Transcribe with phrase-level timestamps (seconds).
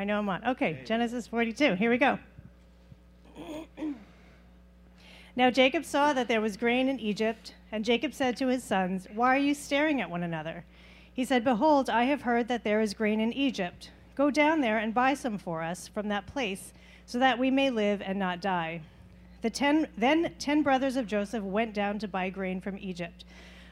[0.00, 0.42] I know I'm on.
[0.46, 1.74] Okay, Genesis 42.
[1.74, 2.18] Here we go.
[5.36, 9.06] now Jacob saw that there was grain in Egypt, and Jacob said to his sons,
[9.14, 10.64] Why are you staring at one another?
[11.12, 13.90] He said, Behold, I have heard that there is grain in Egypt.
[14.14, 16.72] Go down there and buy some for us from that place,
[17.04, 18.80] so that we may live and not die.
[19.42, 23.26] The ten, then ten brothers of Joseph went down to buy grain from Egypt.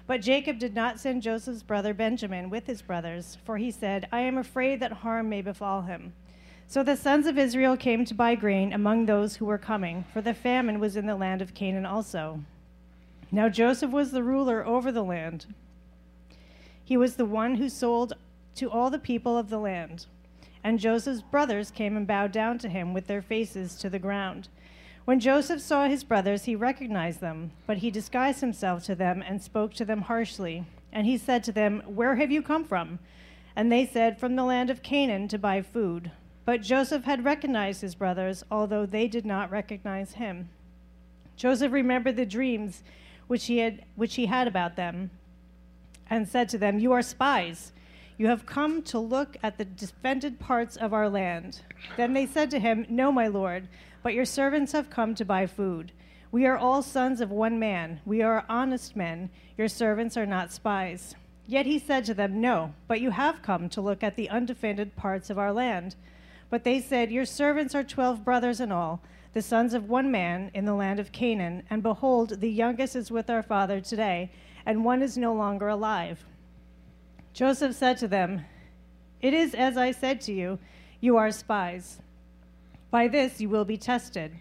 [0.08, 4.20] But Jacob did not send Joseph's brother Benjamin with his brothers, for he said, I
[4.20, 6.14] am afraid that harm may befall him.
[6.66, 10.22] So the sons of Israel came to buy grain among those who were coming, for
[10.22, 12.40] the famine was in the land of Canaan also.
[13.30, 15.44] Now Joseph was the ruler over the land.
[16.82, 18.14] He was the one who sold
[18.54, 20.06] to all the people of the land.
[20.64, 24.48] And Joseph's brothers came and bowed down to him with their faces to the ground.
[25.08, 29.40] When Joseph saw his brothers, he recognized them, but he disguised himself to them and
[29.40, 30.66] spoke to them harshly.
[30.92, 32.98] And he said to them, Where have you come from?
[33.56, 36.10] And they said, From the land of Canaan to buy food.
[36.44, 40.50] But Joseph had recognized his brothers, although they did not recognize him.
[41.36, 42.82] Joseph remembered the dreams
[43.28, 45.10] which he had, which he had about them,
[46.10, 47.72] and said to them, You are spies.
[48.18, 51.62] You have come to look at the defended parts of our land.
[51.96, 53.68] Then they said to him, No, my lord.
[54.08, 55.92] But your servants have come to buy food.
[56.32, 58.00] We are all sons of one man.
[58.06, 59.28] We are honest men.
[59.58, 61.14] Your servants are not spies.
[61.46, 64.96] Yet he said to them, No, but you have come to look at the undefended
[64.96, 65.94] parts of our land.
[66.48, 69.02] But they said, Your servants are twelve brothers in all,
[69.34, 71.64] the sons of one man in the land of Canaan.
[71.68, 74.32] And behold, the youngest is with our father today,
[74.64, 76.24] and one is no longer alive.
[77.34, 78.46] Joseph said to them,
[79.20, 80.58] It is as I said to you,
[80.98, 82.00] you are spies.
[82.90, 84.32] By this you will be tested.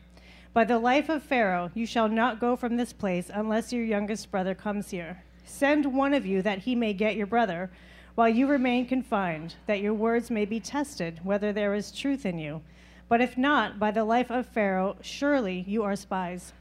[0.54, 4.32] By the life of Pharaoh, you shall not go from this place unless your youngest
[4.32, 5.24] brother comes here.
[5.46, 7.70] Send one of you that he may get your brother,
[8.16, 12.40] while you remain confined, that your words may be tested, whether there is truth in
[12.40, 12.62] you.
[13.10, 16.54] But if not, by the life of Pharaoh, surely you are spies.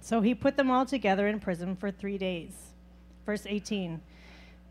[0.00, 2.52] So he put them all together in prison for three days.
[3.26, 4.00] Verse 18.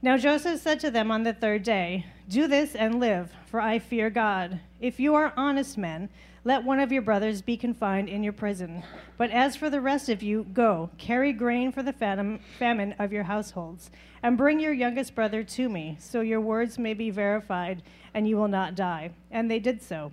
[0.02, 3.80] Now Joseph said to them on the third day, Do this and live, for I
[3.80, 4.62] fear God.
[4.80, 6.10] If you are honest men,
[6.44, 8.84] let one of your brothers be confined in your prison.
[9.18, 13.24] But as for the rest of you, go, carry grain for the famine of your
[13.24, 13.90] households,
[14.22, 17.82] and bring your youngest brother to me, so your words may be verified,
[18.14, 19.10] and you will not die.
[19.32, 20.12] And they did so.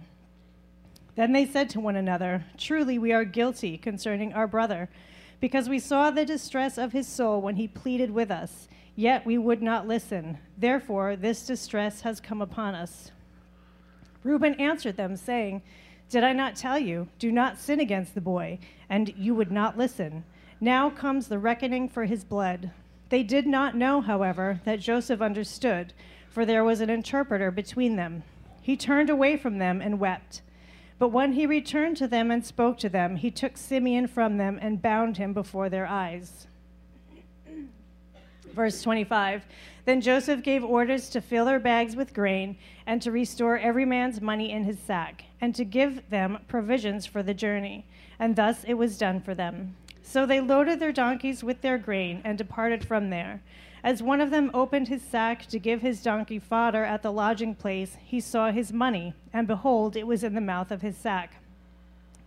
[1.15, 4.89] Then they said to one another, Truly we are guilty concerning our brother,
[5.41, 9.37] because we saw the distress of his soul when he pleaded with us, yet we
[9.37, 10.39] would not listen.
[10.57, 13.11] Therefore, this distress has come upon us.
[14.25, 15.63] Reuben answered them, saying,
[16.09, 18.59] Did I not tell you, do not sin against the boy?
[18.89, 20.25] And you would not listen.
[20.61, 22.71] Now comes the reckoning for his blood.
[23.11, 25.93] They did not know, however, that Joseph understood,
[26.29, 28.25] for there was an interpreter between them.
[28.63, 30.41] He turned away from them and wept.
[30.99, 34.59] But when he returned to them and spoke to them, he took Simeon from them
[34.63, 36.47] and bound him before their eyes.
[38.55, 39.45] Verse 25
[39.85, 42.57] Then Joseph gave orders to fill their bags with grain,
[42.87, 47.23] and to restore every man's money in his sack, and to give them provisions for
[47.23, 47.85] the journey.
[48.19, 49.77] And thus it was done for them.
[50.03, 53.43] So they loaded their donkeys with their grain and departed from there.
[53.83, 57.55] As one of them opened his sack to give his donkey fodder at the lodging
[57.55, 61.37] place, he saw his money, and behold, it was in the mouth of his sack.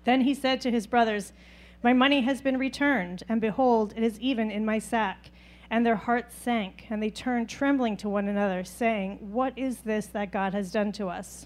[0.03, 1.33] Then he said to his brothers,
[1.81, 5.31] My money has been returned, and behold, it is even in my sack.
[5.69, 10.07] And their hearts sank, and they turned trembling to one another, saying, What is this
[10.07, 11.45] that God has done to us?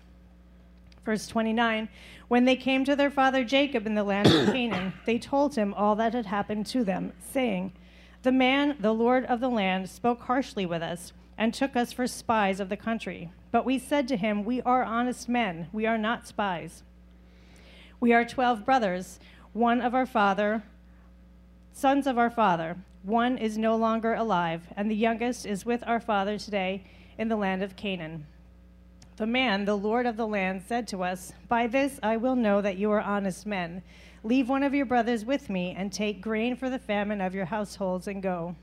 [1.04, 1.90] Verse 29
[2.28, 5.74] When they came to their father Jacob in the land of Canaan, they told him
[5.74, 7.74] all that had happened to them, saying,
[8.22, 12.06] The man, the Lord of the land, spoke harshly with us, and took us for
[12.06, 13.32] spies of the country.
[13.52, 16.84] But we said to him, We are honest men, we are not spies.
[18.00, 19.20] We are twelve brothers,
[19.54, 20.64] one of our father,
[21.74, 22.78] sons of our father.
[23.04, 26.84] One is no longer alive, and the youngest is with our father today
[27.18, 28.28] in the land of Canaan.
[29.18, 32.62] The man, the Lord of the land, said to us, By this I will know
[32.62, 33.82] that you are honest men.
[34.24, 37.46] Leave one of your brothers with me, and take grain for the famine of your
[37.46, 38.56] households, and go.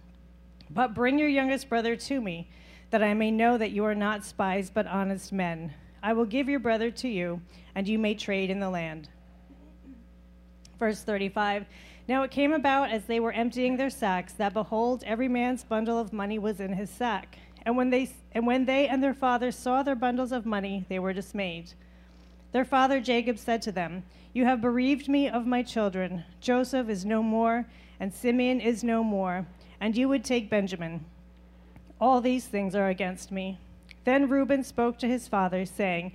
[0.70, 2.48] But bring your youngest brother to me,
[2.90, 5.74] that I may know that you are not spies, but honest men.
[6.00, 7.40] I will give your brother to you,
[7.74, 9.08] and you may trade in the land.
[10.78, 11.66] Verse 35
[12.08, 15.98] now it came about as they were emptying their sacks that behold, every man's bundle
[15.98, 17.38] of money was in his sack.
[17.62, 20.98] And when they and when they and their father saw their bundles of money, they
[20.98, 21.74] were dismayed.
[22.52, 26.24] Their father Jacob said to them, You have bereaved me of my children.
[26.40, 27.66] Joseph is no more,
[28.00, 29.46] and Simeon is no more,
[29.80, 31.04] and you would take Benjamin.
[32.00, 33.58] All these things are against me.
[34.04, 36.12] Then Reuben spoke to his father, saying,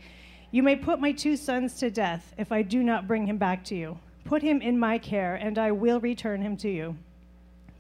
[0.50, 3.64] You may put my two sons to death if I do not bring him back
[3.66, 4.00] to you.
[4.26, 6.98] Put him in my care, and I will return him to you.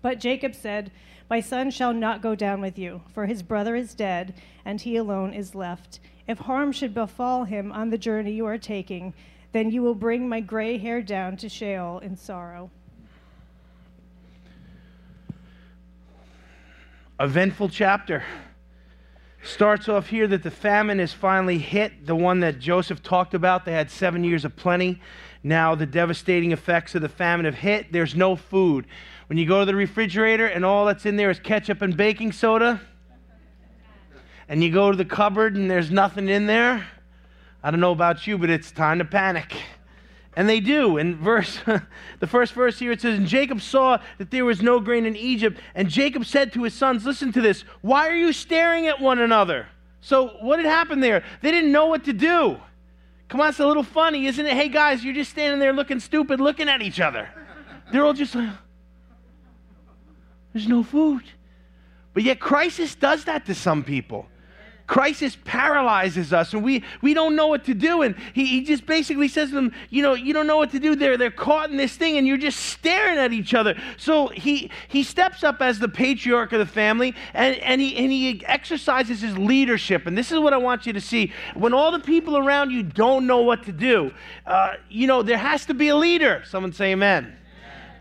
[0.01, 0.91] But Jacob said,
[1.29, 4.33] My son shall not go down with you, for his brother is dead,
[4.65, 5.99] and he alone is left.
[6.27, 9.13] If harm should befall him on the journey you are taking,
[9.53, 12.69] then you will bring my gray hair down to Sheol in sorrow.
[17.19, 18.23] Eventful chapter.
[19.43, 23.65] Starts off here that the famine has finally hit, the one that Joseph talked about.
[23.65, 25.01] They had seven years of plenty.
[25.43, 27.91] Now the devastating effects of the famine have hit.
[27.91, 28.85] There's no food.
[29.27, 32.31] When you go to the refrigerator and all that's in there is ketchup and baking
[32.31, 32.81] soda,
[34.47, 36.87] and you go to the cupboard and there's nothing in there,
[37.61, 39.55] I don't know about you, but it's time to panic.
[40.35, 40.97] And they do.
[40.97, 41.59] In verse,
[42.19, 45.15] the first verse here, it says, And Jacob saw that there was no grain in
[45.15, 45.59] Egypt.
[45.75, 47.61] And Jacob said to his sons, Listen to this.
[47.81, 49.67] Why are you staring at one another?
[50.01, 51.23] So, what had happened there?
[51.41, 52.57] They didn't know what to do.
[53.33, 54.53] Come on, it's a little funny, isn't it?
[54.53, 57.27] Hey, guys, you're just standing there looking stupid, looking at each other.
[57.91, 58.51] They're all just like,
[60.53, 61.23] There's no food.
[62.13, 64.27] But yet, crisis does that to some people.
[64.85, 68.01] Crisis paralyzes us and we, we don't know what to do.
[68.01, 70.79] And he, he just basically says to them, You know, you don't know what to
[70.79, 70.95] do.
[70.95, 73.79] They're, they're caught in this thing and you're just staring at each other.
[73.97, 78.11] So he, he steps up as the patriarch of the family and, and, he, and
[78.11, 80.05] he exercises his leadership.
[80.05, 81.31] And this is what I want you to see.
[81.53, 84.11] When all the people around you don't know what to do,
[84.45, 86.43] uh, you know, there has to be a leader.
[86.45, 87.37] Someone say amen.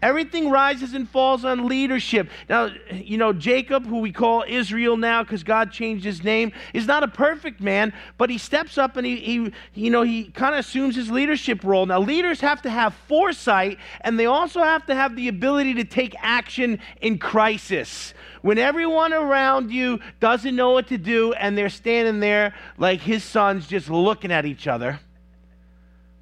[0.03, 2.29] Everything rises and falls on leadership.
[2.49, 6.89] Now, you know, Jacob, who we call Israel now because God changed his name, is
[6.89, 10.57] not a perfect man, but he steps up and he, he you know, he kind
[10.57, 11.87] of assumes his leadership role.
[11.87, 15.85] Now, leaders have to have foresight and they also have to have the ability to
[15.85, 18.13] take action in crisis.
[18.41, 23.23] When everyone around you doesn't know what to do and they're standing there like his
[23.23, 24.99] sons just looking at each other,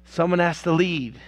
[0.05, 1.19] someone has to lead.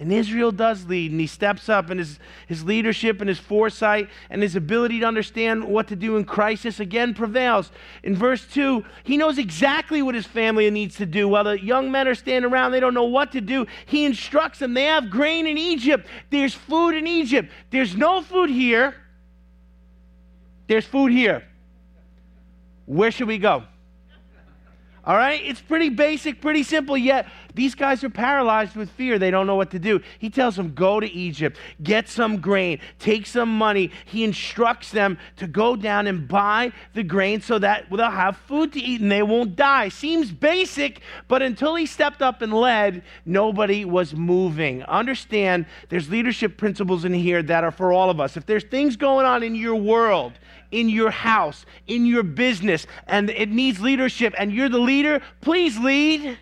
[0.00, 4.08] And Israel does lead, and he steps up, and his, his leadership and his foresight
[4.30, 7.70] and his ability to understand what to do in crisis again prevails.
[8.02, 11.28] In verse 2, he knows exactly what his family needs to do.
[11.28, 13.66] While the young men are standing around, they don't know what to do.
[13.84, 14.72] He instructs them.
[14.72, 17.52] They have grain in Egypt, there's food in Egypt.
[17.68, 18.94] There's no food here,
[20.66, 21.44] there's food here.
[22.86, 23.64] Where should we go?
[25.04, 25.40] All right?
[25.44, 29.18] It's pretty basic, pretty simple, yet these guys are paralyzed with fear.
[29.18, 30.00] They don't know what to do.
[30.18, 33.90] He tells them, Go to Egypt, get some grain, take some money.
[34.04, 38.72] He instructs them to go down and buy the grain so that they'll have food
[38.74, 39.88] to eat and they won't die.
[39.88, 44.82] Seems basic, but until he stepped up and led, nobody was moving.
[44.84, 48.36] Understand there's leadership principles in here that are for all of us.
[48.36, 50.32] If there's things going on in your world,
[50.70, 55.78] in your house, in your business, and it needs leadership, and you're the leader, please
[55.78, 56.38] lead.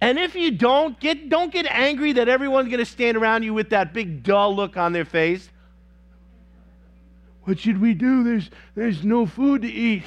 [0.00, 3.52] And if you don't, get, don't get angry that everyone's going to stand around you
[3.52, 5.50] with that big dull look on their face.
[7.42, 8.22] What should we do?
[8.22, 10.04] There's, there's no food to eat.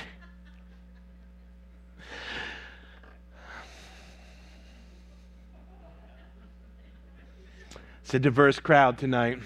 [8.04, 9.40] It's a diverse crowd tonight.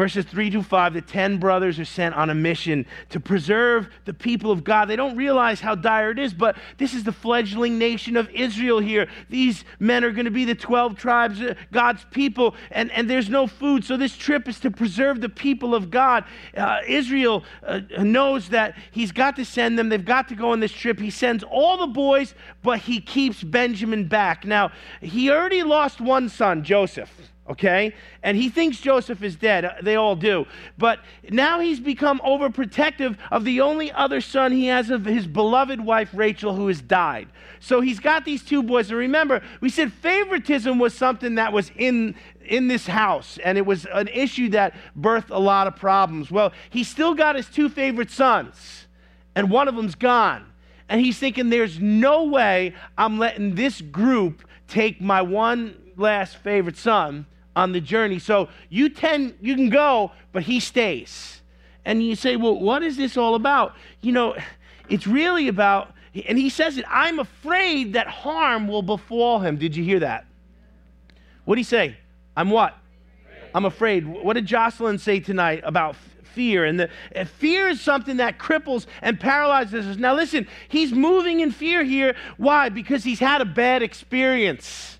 [0.00, 4.14] Verses 3 to 5, the 10 brothers are sent on a mission to preserve the
[4.14, 4.86] people of God.
[4.86, 8.78] They don't realize how dire it is, but this is the fledgling nation of Israel
[8.78, 9.08] here.
[9.28, 13.28] These men are going to be the 12 tribes, uh, God's people, and, and there's
[13.28, 13.84] no food.
[13.84, 16.24] So this trip is to preserve the people of God.
[16.56, 20.60] Uh, Israel uh, knows that he's got to send them, they've got to go on
[20.60, 20.98] this trip.
[20.98, 24.46] He sends all the boys, but he keeps Benjamin back.
[24.46, 27.94] Now, he already lost one son, Joseph okay?
[28.22, 29.64] And he thinks Joseph is dead.
[29.64, 30.46] Uh, they all do.
[30.78, 35.80] But now he's become overprotective of the only other son he has of his beloved
[35.80, 37.28] wife, Rachel, who has died.
[37.58, 38.90] So he's got these two boys.
[38.90, 42.14] And remember, we said favoritism was something that was in,
[42.44, 46.30] in this house, and it was an issue that birthed a lot of problems.
[46.30, 48.86] Well, he still got his two favorite sons,
[49.34, 50.46] and one of them's gone.
[50.88, 56.76] And he's thinking, there's no way I'm letting this group take my one last favorite
[56.76, 57.26] son
[57.60, 58.18] on the journey.
[58.18, 61.42] So you tend you can go, but he stays.
[61.84, 64.34] And you say, "Well, what is this all about?" You know,
[64.88, 65.94] it's really about
[66.26, 70.24] and he says it, "I'm afraid that harm will befall him." Did you hear that?
[71.44, 71.96] What did he say?
[72.36, 72.76] I'm what?
[73.54, 74.06] I'm afraid.
[74.06, 76.64] What did Jocelyn say tonight about fear?
[76.64, 79.96] And the and fear is something that cripples and paralyzes us.
[79.98, 82.16] Now listen, he's moving in fear here.
[82.38, 82.70] Why?
[82.70, 84.99] Because he's had a bad experience.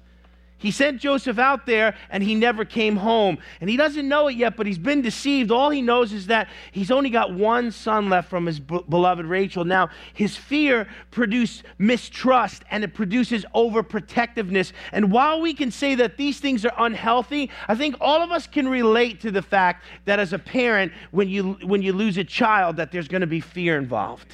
[0.61, 3.38] He sent Joseph out there and he never came home.
[3.62, 5.50] And he doesn't know it yet, but he's been deceived.
[5.50, 9.25] All he knows is that he's only got one son left from his b- beloved
[9.25, 9.64] Rachel.
[9.64, 14.73] Now, his fear produced mistrust and it produces overprotectiveness.
[14.93, 18.47] And while we can say that these things are unhealthy, I think all of us
[18.47, 22.25] can relate to the fact that as a parent, when you, when you lose a
[22.25, 24.31] child, that there's going to be fear involved.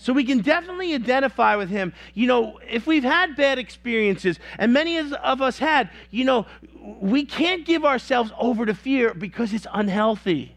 [0.00, 1.92] So we can definitely identify with him.
[2.14, 6.46] You know, if we've had bad experiences, and many of us had, you know,
[6.80, 10.56] we can't give ourselves over to fear because it's unhealthy.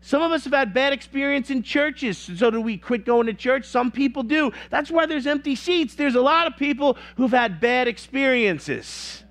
[0.00, 2.18] Some of us have had bad experience in churches.
[2.18, 3.64] So do we quit going to church?
[3.64, 4.50] Some people do.
[4.70, 5.94] That's why there's empty seats.
[5.94, 9.22] There's a lot of people who've had bad experiences.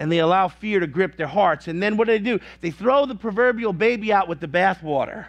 [0.00, 1.68] And they allow fear to grip their hearts.
[1.68, 2.40] And then what do they do?
[2.62, 5.26] They throw the proverbial baby out with the bathwater.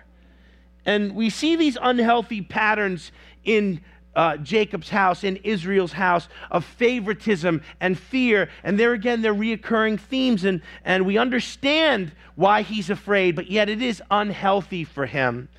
[0.86, 3.12] And we see these unhealthy patterns
[3.44, 3.82] in
[4.16, 8.50] uh, Jacob's house, in Israel's house, of favoritism and fear.
[8.64, 13.70] And there again, they're reoccurring themes, and, and we understand why he's afraid, but yet
[13.70, 15.50] it is unhealthy for him.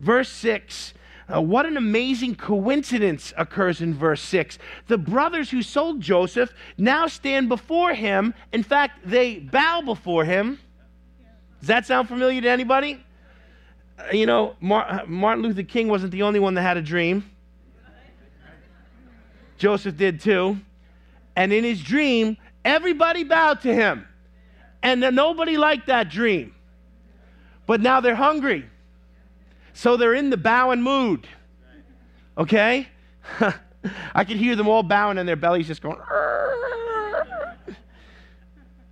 [0.00, 0.94] Verse 6.
[1.32, 4.58] Uh, what an amazing coincidence occurs in verse 6.
[4.88, 8.34] The brothers who sold Joseph now stand before him.
[8.52, 10.58] In fact, they bow before him.
[11.60, 13.04] Does that sound familiar to anybody?
[14.12, 17.30] You know, Martin Luther King wasn't the only one that had a dream.
[19.58, 20.58] Joseph did too.
[21.36, 24.06] And in his dream, everybody bowed to him.
[24.82, 26.54] And nobody liked that dream.
[27.66, 28.68] But now they're hungry.
[29.74, 31.28] So they're in the bowing mood.
[32.36, 32.88] Okay?
[34.14, 35.98] I could hear them all bowing and their bellies just going.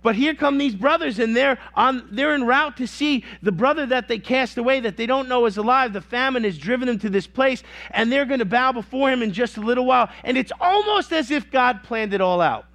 [0.01, 3.85] But here come these brothers, and they're on they're en route to see the brother
[3.87, 5.91] that they cast away, that they don't know is alive.
[5.91, 9.21] The famine has driven them to this place, and they're going to bow before him
[9.21, 10.09] in just a little while.
[10.23, 12.65] And it's almost as if God planned it all out.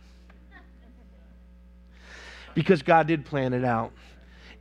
[2.54, 3.92] Because God did plan it out.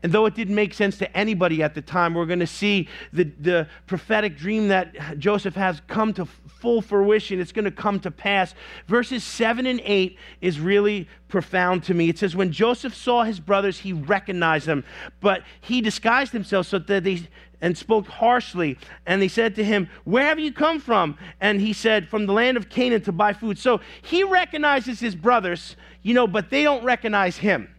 [0.04, 2.90] And though it didn't make sense to anybody at the time, we're going to see
[3.14, 7.40] the, the prophetic dream that Joseph has come to full fruition.
[7.40, 8.54] It's going to come to pass.
[8.88, 12.10] Verses 7 and 8 is really profound to me.
[12.10, 14.84] It says, When Joseph saw his brothers, he recognized them,
[15.22, 17.28] but he disguised himself so that they
[17.62, 18.78] and spoke harshly.
[19.06, 21.18] And they said to him, Where have you come from?
[21.40, 23.58] And he said, From the land of Canaan to buy food.
[23.58, 27.74] So he recognizes his brothers, you know, but they don't recognize him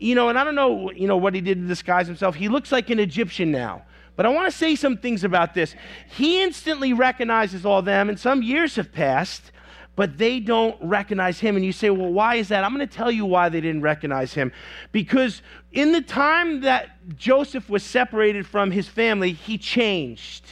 [0.00, 2.34] you know, and I don't know, you know, what he did to disguise himself.
[2.34, 3.82] He looks like an Egyptian now.
[4.16, 5.74] But I want to say some things about this.
[6.10, 9.52] He instantly recognizes all them, and some years have passed,
[9.96, 11.56] but they don't recognize him.
[11.56, 12.64] And you say, well, why is that?
[12.64, 14.52] I'm going to tell you why they didn't recognize him.
[14.90, 15.42] Because
[15.72, 20.44] in the time that Joseph was separated from his family, he changed.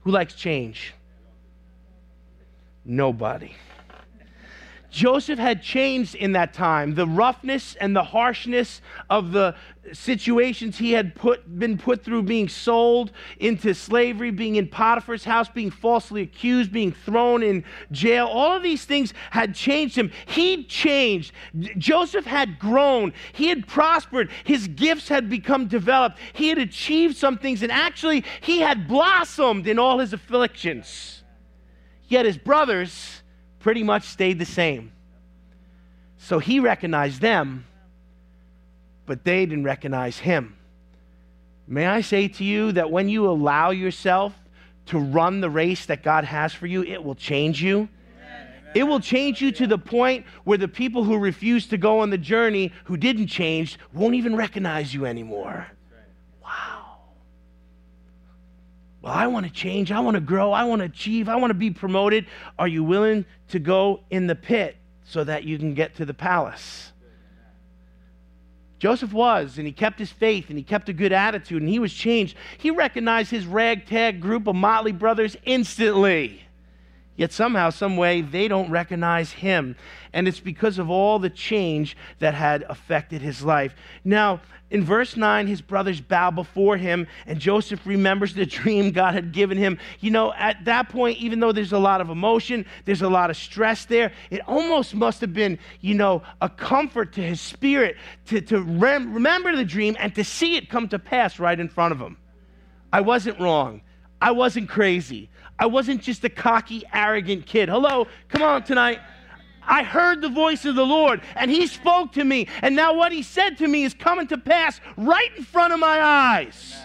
[0.00, 0.94] Who likes change?
[2.84, 3.54] Nobody.
[4.98, 6.96] Joseph had changed in that time.
[6.96, 9.54] The roughness and the harshness of the
[9.92, 15.48] situations he had put, been put through being sold into slavery, being in Potiphar's house,
[15.48, 17.62] being falsely accused, being thrown in
[17.92, 20.10] jail, all of these things had changed him.
[20.26, 21.30] He'd changed.
[21.76, 23.12] Joseph had grown.
[23.32, 24.32] He had prospered.
[24.42, 26.18] His gifts had become developed.
[26.32, 31.22] He had achieved some things, and actually, he had blossomed in all his afflictions.
[32.08, 33.17] Yet his brothers,
[33.68, 34.90] pretty much stayed the same.
[36.16, 37.66] So he recognized them,
[39.04, 40.56] but they didn't recognize him.
[41.66, 44.32] May I say to you that when you allow yourself
[44.86, 47.90] to run the race that God has for you, it will change you.
[48.74, 52.08] It will change you to the point where the people who refuse to go on
[52.08, 55.66] the journey, who didn't change, won't even recognize you anymore.
[59.08, 59.90] Well, I want to change.
[59.90, 60.52] I want to grow.
[60.52, 61.30] I want to achieve.
[61.30, 62.26] I want to be promoted.
[62.58, 66.12] Are you willing to go in the pit so that you can get to the
[66.12, 66.92] palace?
[68.78, 71.78] Joseph was, and he kept his faith, and he kept a good attitude, and he
[71.78, 72.36] was changed.
[72.58, 76.42] He recognized his ragtag group of motley brothers instantly.
[77.18, 79.74] Yet somehow, some way, they don't recognize him.
[80.12, 83.74] And it's because of all the change that had affected his life.
[84.04, 89.14] Now, in verse 9, his brothers bow before him, and Joseph remembers the dream God
[89.14, 89.78] had given him.
[89.98, 93.30] You know, at that point, even though there's a lot of emotion, there's a lot
[93.30, 97.96] of stress there, it almost must have been, you know, a comfort to his spirit
[98.26, 101.68] to, to rem- remember the dream and to see it come to pass right in
[101.68, 102.16] front of him.
[102.92, 103.80] I wasn't wrong.
[104.20, 105.30] I wasn't crazy.
[105.58, 107.68] I wasn't just a cocky, arrogant kid.
[107.68, 109.00] Hello, come on tonight.
[109.62, 112.48] I heard the voice of the Lord, and He spoke to me.
[112.62, 115.80] And now what He said to me is coming to pass right in front of
[115.80, 116.76] my eyes.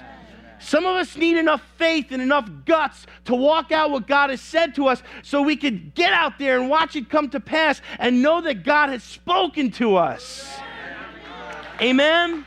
[0.60, 4.40] Some of us need enough faith and enough guts to walk out what God has
[4.40, 7.82] said to us so we could get out there and watch it come to pass
[8.00, 10.58] and know that God has spoken to us.
[11.82, 12.46] Amen?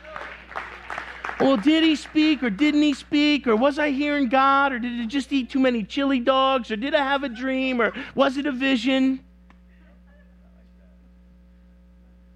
[1.39, 3.45] Well, did he speak or didn't he speak?
[3.45, 4.73] Or was I hearing God?
[4.73, 6.71] Or did I just eat too many chili dogs?
[6.71, 7.79] Or did I have a dream?
[7.79, 9.23] Or was it a vision?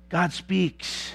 [0.10, 1.14] God speaks.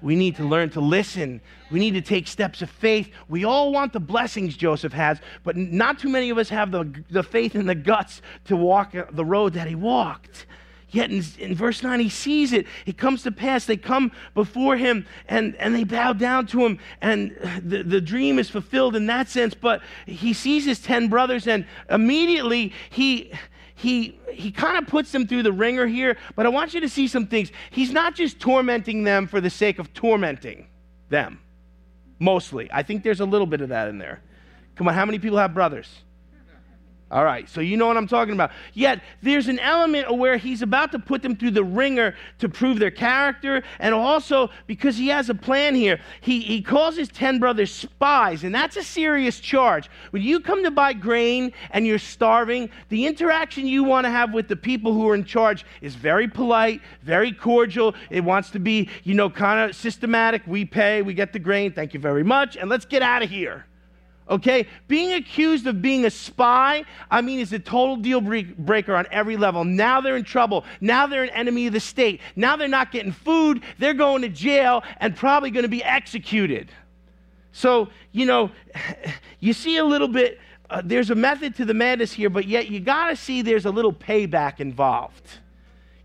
[0.00, 1.40] We need to learn to listen.
[1.70, 3.10] We need to take steps of faith.
[3.28, 7.04] We all want the blessings Joseph has, but not too many of us have the,
[7.10, 10.46] the faith and the guts to walk uh, the road that he walked.
[10.92, 12.66] Yet in, in, verse 9, he sees it.
[12.84, 13.64] It comes to pass.
[13.64, 16.78] They come before him and, and they bow down to him.
[17.00, 17.34] And
[17.64, 19.54] the, the dream is fulfilled in that sense.
[19.54, 23.32] But he sees his 10 brothers and immediately he,
[23.74, 26.88] he, he kind of puts them through the ringer here, but I want you to
[26.88, 27.50] see some things.
[27.70, 30.68] He's not just tormenting them for the sake of tormenting
[31.08, 31.40] them,
[32.18, 32.68] mostly.
[32.72, 34.22] I think there's a little bit of that in there.
[34.76, 35.88] Come on, how many people have brothers?
[37.12, 38.52] All right, so you know what I'm talking about.
[38.72, 42.78] Yet there's an element where he's about to put them through the ringer to prove
[42.78, 47.38] their character, and also because he has a plan here, he, he calls his 10
[47.38, 49.90] brothers spies, and that's a serious charge.
[50.12, 54.32] When you come to buy grain and you're starving, the interaction you want to have
[54.32, 57.94] with the people who are in charge is very polite, very cordial.
[58.08, 60.46] It wants to be, you know, kind of systematic.
[60.46, 63.28] We pay, we get the grain, thank you very much, and let's get out of
[63.28, 63.66] here.
[64.32, 64.66] Okay?
[64.88, 69.36] Being accused of being a spy, I mean, is a total deal breaker on every
[69.36, 69.62] level.
[69.62, 70.64] Now they're in trouble.
[70.80, 72.22] Now they're an enemy of the state.
[72.34, 73.62] Now they're not getting food.
[73.78, 76.72] They're going to jail and probably going to be executed.
[77.52, 78.50] So, you know,
[79.40, 82.70] you see a little bit, uh, there's a method to the madness here, but yet
[82.70, 85.28] you got to see there's a little payback involved.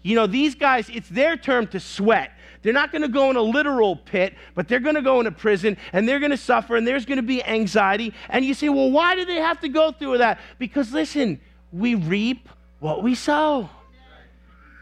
[0.01, 2.31] You know, these guys, it's their term to sweat.
[2.61, 5.27] They're not going to go in a literal pit, but they're going to go in
[5.27, 8.13] a prison and they're going to suffer and there's going to be anxiety.
[8.29, 10.39] And you say, well, why do they have to go through that?
[10.59, 11.39] Because listen,
[11.71, 12.49] we reap
[12.79, 13.69] what we sow.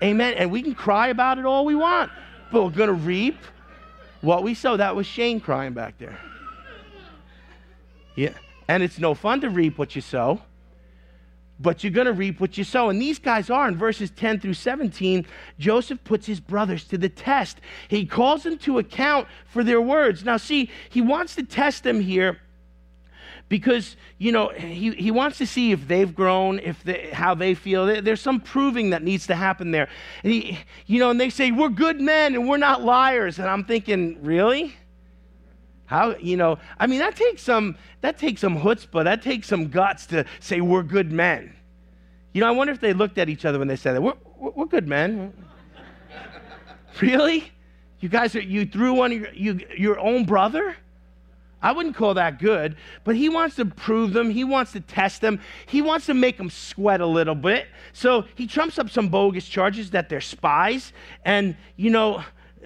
[0.04, 0.34] Amen.
[0.36, 2.12] And we can cry about it all we want,
[2.52, 3.38] but we're going to reap
[4.22, 4.78] what we sow.
[4.78, 6.20] That was Shane crying back there.
[8.16, 8.34] Yeah.
[8.68, 10.42] And it's no fun to reap what you sow
[11.60, 12.90] but you're going to reap what you sow.
[12.90, 15.26] And these guys are in verses 10 through 17.
[15.58, 17.60] Joseph puts his brothers to the test.
[17.88, 20.26] He calls them to account for their words.
[20.26, 22.40] Now, see, he wants to test them here
[23.48, 27.54] because you know he, he wants to see if they've grown if they, how they
[27.54, 29.88] feel there's some proving that needs to happen there
[30.24, 33.48] and he you know and they say we're good men and we're not liars and
[33.48, 34.76] i'm thinking really
[35.86, 39.70] how, you know, I mean, that takes some, that takes some chutzpah, that takes some
[39.70, 41.56] guts to say we're good men.
[42.34, 44.02] You know, I wonder if they looked at each other when they said that.
[44.02, 45.34] We're, we're good men.
[47.02, 47.52] really?
[48.00, 50.76] You guys are, you threw one of your, you, your own brother?
[51.62, 54.30] I wouldn't call that good, but he wants to prove them.
[54.30, 55.40] He wants to test them.
[55.66, 57.68] He wants to make them sweat a little bit.
[57.92, 60.94] So he trumps up some bogus charges that they're spies.
[61.24, 62.24] And, you know,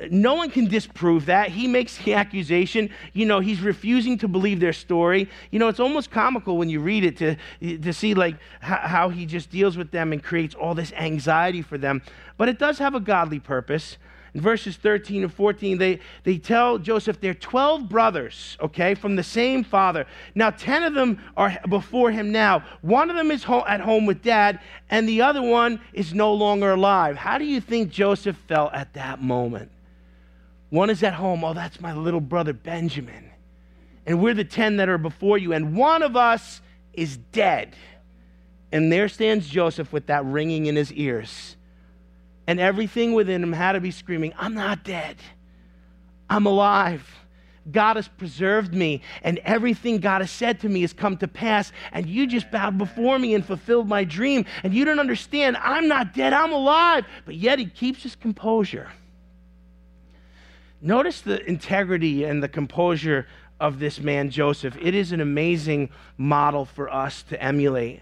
[0.09, 1.49] no one can disprove that.
[1.49, 2.89] He makes the accusation.
[3.13, 5.29] You know, he's refusing to believe their story.
[5.51, 7.35] You know, it's almost comical when you read it to,
[7.77, 11.77] to see like how he just deals with them and creates all this anxiety for
[11.77, 12.01] them.
[12.38, 13.97] But it does have a godly purpose.
[14.33, 19.23] In verses 13 and 14, they, they tell Joseph they're 12 brothers, okay, from the
[19.23, 20.05] same father.
[20.35, 22.63] Now, 10 of them are before him now.
[22.81, 24.59] One of them is ho- at home with dad,
[24.89, 27.17] and the other one is no longer alive.
[27.17, 29.71] How do you think Joseph felt at that moment?
[30.69, 31.43] One is at home.
[31.43, 33.32] Oh, that's my little brother Benjamin.
[34.05, 35.53] And we're the 10 that are before you.
[35.53, 36.62] And one of us
[36.93, 37.75] is dead.
[38.71, 41.55] And there stands Joseph with that ringing in his ears.
[42.47, 45.17] And everything within him had to be screaming, I'm not dead.
[46.29, 47.08] I'm alive.
[47.71, 51.71] God has preserved me, and everything God has said to me has come to pass.
[51.91, 54.45] And you just bowed before me and fulfilled my dream.
[54.63, 55.58] And you don't understand.
[55.58, 57.05] I'm not dead, I'm alive.
[57.25, 58.89] But yet he keeps his composure.
[60.82, 63.28] Notice the integrity and the composure
[63.60, 64.78] of this man, Joseph.
[64.82, 68.02] It is an amazing model for us to emulate.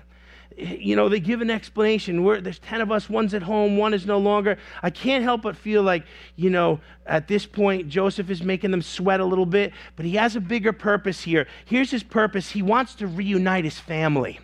[0.56, 2.24] You know, they give an explanation.
[2.24, 4.58] We're, there's 10 of us, one's at home, one is no longer.
[4.82, 8.82] I can't help but feel like, you know, at this point, Joseph is making them
[8.82, 11.48] sweat a little bit, but he has a bigger purpose here.
[11.66, 14.40] Here's his purpose he wants to reunite his family.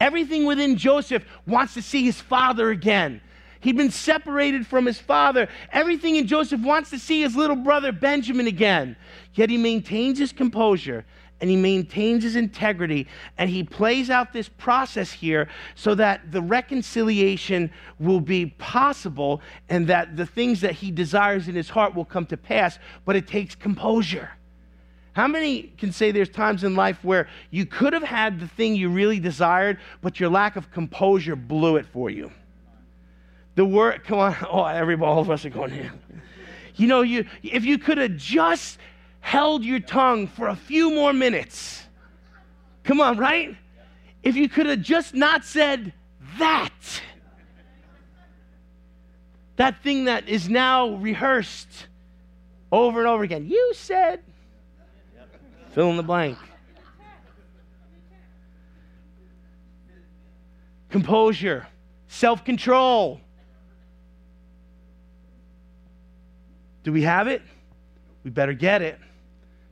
[0.00, 3.20] Everything within Joseph wants to see his father again.
[3.62, 5.48] He'd been separated from his father.
[5.70, 8.96] Everything in Joseph wants to see his little brother Benjamin again.
[9.34, 11.04] Yet he maintains his composure
[11.40, 13.06] and he maintains his integrity
[13.38, 17.70] and he plays out this process here so that the reconciliation
[18.00, 22.26] will be possible and that the things that he desires in his heart will come
[22.26, 24.30] to pass, but it takes composure.
[25.12, 28.74] How many can say there's times in life where you could have had the thing
[28.74, 32.32] you really desired, but your lack of composure blew it for you?
[33.54, 35.92] The word, come on, oh, everybody, all of us are going here.
[36.76, 38.78] You know, you if you could have just
[39.20, 41.84] held your tongue for a few more minutes,
[42.82, 43.56] come on, right?
[44.22, 45.92] If you could have just not said
[46.38, 47.02] that,
[49.56, 51.86] that thing that is now rehearsed
[52.70, 53.48] over and over again.
[53.48, 54.20] You said,
[55.72, 56.38] fill in the blank.
[60.88, 61.66] Composure,
[62.08, 63.20] self control.
[66.82, 67.42] Do we have it?
[68.24, 68.98] We better get it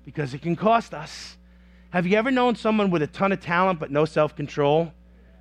[0.05, 1.37] because it can cost us.
[1.91, 4.93] Have you ever known someone with a ton of talent but no self control?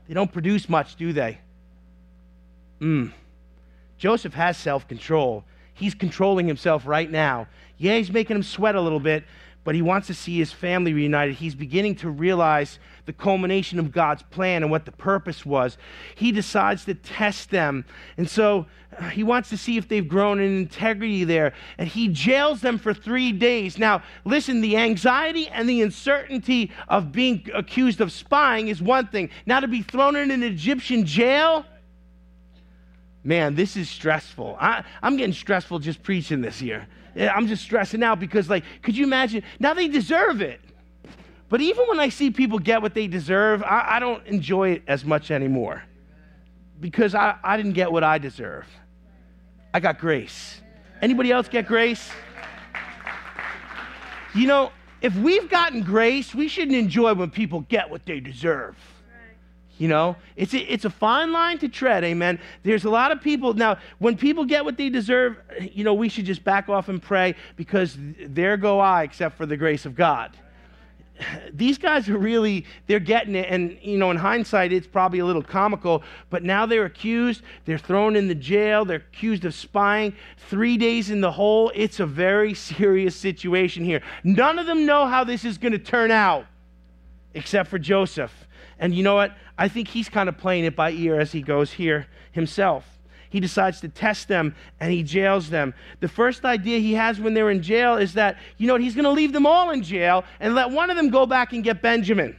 [0.08, 1.40] They don't produce much, do they?
[2.80, 3.08] Hmm.
[3.98, 5.44] Joseph has self control.
[5.74, 7.48] He's controlling himself right now.
[7.78, 9.24] Yeah, he's making him sweat a little bit,
[9.64, 11.36] but he wants to see his family reunited.
[11.36, 15.78] He's beginning to realize the culmination of God's plan and what the purpose was.
[16.16, 17.86] He decides to test them.
[18.18, 18.68] And so
[18.98, 21.54] uh, he wants to see if they've grown in integrity there.
[21.78, 23.78] And he jails them for three days.
[23.78, 29.30] Now, listen, the anxiety and the uncertainty of being accused of spying is one thing.
[29.46, 31.66] Now, to be thrown in an Egyptian jail,
[33.24, 34.58] man, this is stressful.
[34.60, 36.88] I, am getting stressful just preaching this year.
[37.20, 39.44] Eh, I'm just stressing out because, like, could you imagine?
[39.60, 40.62] Now they deserve it.
[41.50, 44.84] But even when I see people get what they deserve, I, I don't enjoy it
[44.88, 45.84] as much anymore
[46.80, 48.66] because I, I didn't get what I deserve.
[49.74, 50.62] I got grace.
[51.02, 52.10] Anybody else get grace?
[54.34, 58.78] You know, if we've gotten grace, we shouldn't enjoy when people get what they deserve.
[59.80, 62.40] You know, it's a, it's a fine line to tread, amen.
[62.64, 63.54] There's a lot of people.
[63.54, 67.02] Now, when people get what they deserve, you know, we should just back off and
[67.02, 70.36] pray because there go I, except for the grace of God.
[71.54, 73.48] These guys are really, they're getting it.
[73.50, 77.42] And, you know, in hindsight, it's probably a little comical, but now they're accused.
[77.64, 78.84] They're thrown in the jail.
[78.84, 80.14] They're accused of spying.
[80.50, 81.72] Three days in the hole.
[81.74, 84.02] It's a very serious situation here.
[84.26, 86.46] None of them know how this is going to turn out
[87.34, 88.48] except for Joseph.
[88.80, 89.36] And you know what?
[89.58, 92.86] I think he's kind of playing it by ear as he goes here himself.
[93.30, 95.74] He decides to test them and he jails them.
[96.00, 98.96] The first idea he has when they're in jail is that, you know what, he's
[98.96, 101.64] going to leave them all in jail and let one of them go back and
[101.64, 102.36] get Benjamin.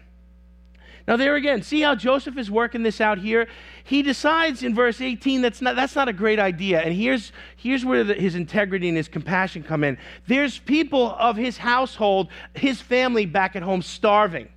[1.06, 3.48] Now, there again, see how Joseph is working this out here?
[3.84, 6.80] He decides in verse 18 that's not, that's not a great idea.
[6.80, 9.98] And here's, here's where the, his integrity and his compassion come in.
[10.26, 14.48] There's people of his household, his family back at home starving.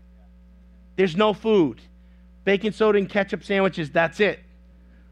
[0.96, 1.82] There's no food.
[2.44, 4.40] Baking soda and ketchup sandwiches, that's it.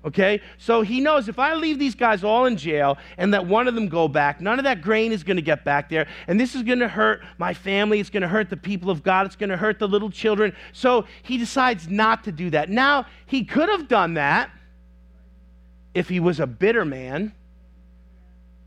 [0.04, 0.42] Okay?
[0.58, 3.76] So he knows if I leave these guys all in jail and let one of
[3.76, 6.08] them go back, none of that grain is going to get back there.
[6.28, 8.00] And this is going to hurt my family.
[8.00, 9.26] It's going to hurt the people of God.
[9.26, 10.56] It's going to hurt the little children.
[10.74, 12.70] So he decides not to do that.
[12.70, 14.52] Now, he could have done that
[15.94, 17.34] if he was a bitter man.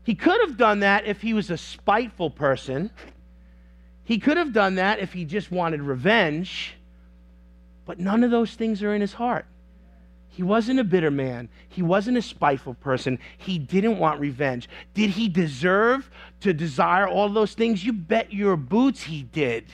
[0.03, 2.91] He could have done that if he was a spiteful person.
[4.03, 6.74] He could have done that if he just wanted revenge.
[7.85, 9.45] But none of those things are in his heart.
[10.35, 11.47] He wasn't a bitter man.
[11.69, 13.19] He wasn't a spiteful person.
[13.37, 14.67] He didn't want revenge.
[14.93, 16.09] Did he deserve
[16.41, 17.85] to desire all those things?
[17.85, 19.65] You bet your boots he did.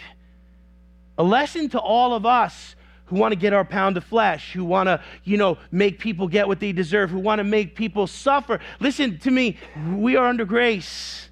[1.17, 4.63] A lesson to all of us who want to get our pound of flesh, who
[4.63, 8.05] want to, you know, make people get what they deserve, who want to make people
[8.05, 8.59] suffer.
[8.79, 9.57] Listen to me,
[9.95, 11.30] we are under grace.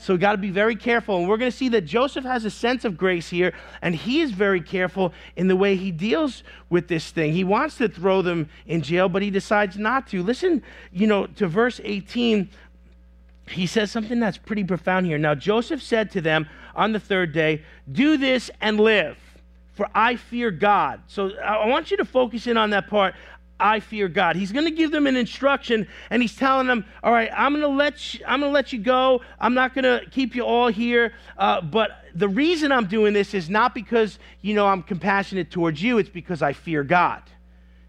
[0.00, 1.18] So we got to be very careful.
[1.18, 4.20] And we're going to see that Joseph has a sense of grace here, and he
[4.20, 7.32] is very careful in the way he deals with this thing.
[7.32, 10.22] He wants to throw them in jail, but he decides not to.
[10.22, 12.48] Listen, you know, to verse 18.
[13.48, 15.18] He says something that's pretty profound here.
[15.18, 19.16] Now, Joseph said to them on the third day, Do this and live,
[19.72, 21.00] for I fear God.
[21.08, 23.14] So I want you to focus in on that part.
[23.60, 24.36] I fear God.
[24.36, 27.62] He's going to give them an instruction, and he's telling them, "All right, I'm going
[27.62, 29.22] to let you, I'm going to let you go.
[29.40, 31.12] I'm not going to keep you all here.
[31.36, 35.82] Uh, but the reason I'm doing this is not because you know I'm compassionate towards
[35.82, 35.98] you.
[35.98, 37.22] It's because I fear God."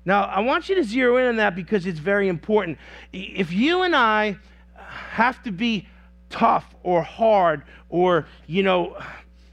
[0.06, 2.80] Now, I want you to zero in on that because it's very important.
[3.14, 4.38] If you and I
[4.76, 5.88] have to be
[6.30, 8.98] tough or hard or you know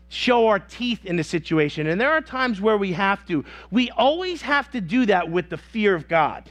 [0.08, 1.86] show our teeth in the situation.
[1.86, 3.44] And there are times where we have to.
[3.70, 6.50] We always have to do that with the fear of God.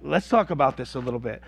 [0.00, 1.42] Let's talk about this a little bit.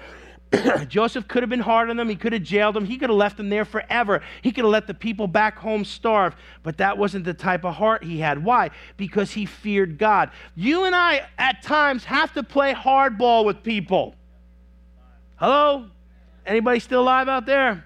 [0.88, 2.08] Joseph could have been hard on them.
[2.08, 2.84] He could have jailed them.
[2.84, 4.20] He could have left them there forever.
[4.42, 6.34] He could have let the people back home starve.
[6.62, 8.42] But that wasn't the type of heart he had.
[8.42, 8.70] Why?
[8.96, 10.30] Because he feared God.
[10.56, 14.16] You and I, at times, have to play hardball with people.
[15.36, 15.86] Hello?
[16.44, 17.84] Anybody still alive out there?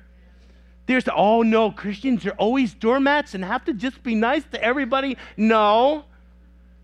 [0.86, 5.16] There's oh no, Christians are always doormats and have to just be nice to everybody.
[5.36, 6.04] No.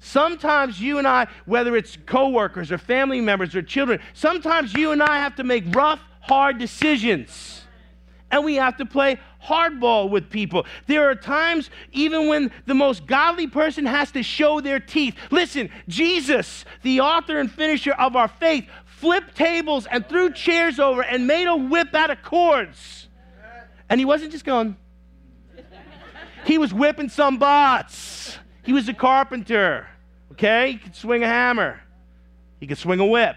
[0.01, 5.03] Sometimes you and I, whether it's coworkers or family members or children, sometimes you and
[5.03, 7.63] I have to make rough, hard decisions.
[8.31, 10.65] And we have to play hardball with people.
[10.87, 15.17] There are times, even when the most godly person has to show their teeth.
[15.31, 21.03] Listen, Jesus, the author and finisher of our faith, flipped tables and threw chairs over
[21.03, 23.09] and made a whip out of cords.
[23.91, 24.77] And he wasn't just going,
[26.47, 28.39] he was whipping some butts.
[28.63, 29.89] He was a carpenter,
[30.33, 30.73] okay?
[30.73, 31.81] He could swing a hammer,
[32.61, 33.37] he could swing a whip.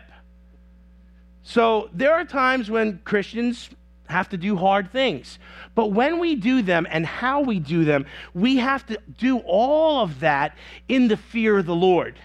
[1.41, 3.69] So there are times when Christians
[4.07, 5.39] have to do hard things.
[5.75, 10.01] But when we do them and how we do them, we have to do all
[10.01, 12.17] of that in the fear of the Lord.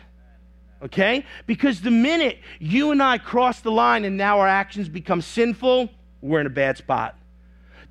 [0.82, 1.24] Okay?
[1.46, 5.90] Because the minute you and I cross the line and now our actions become sinful,
[6.20, 7.17] we're in a bad spot.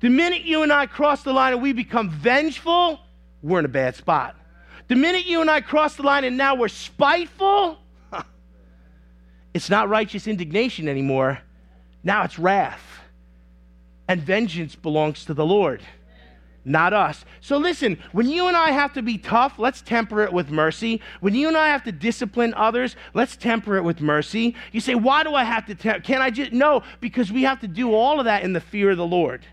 [0.00, 3.00] The minute you and I cross the line and we become vengeful,
[3.42, 4.36] we're in a bad spot.
[4.86, 7.78] The minute you and I cross the line and now we're spiteful,
[9.54, 11.40] it's not righteous indignation anymore.
[12.04, 12.82] Now it's wrath.
[14.06, 15.82] And vengeance belongs to the Lord,
[16.64, 17.26] not us.
[17.42, 21.02] So listen, when you and I have to be tough, let's temper it with mercy.
[21.20, 24.54] When you and I have to discipline others, let's temper it with mercy.
[24.72, 25.74] You say, why do I have to?
[25.74, 26.52] Tem- Can I just?
[26.52, 29.44] No, because we have to do all of that in the fear of the Lord.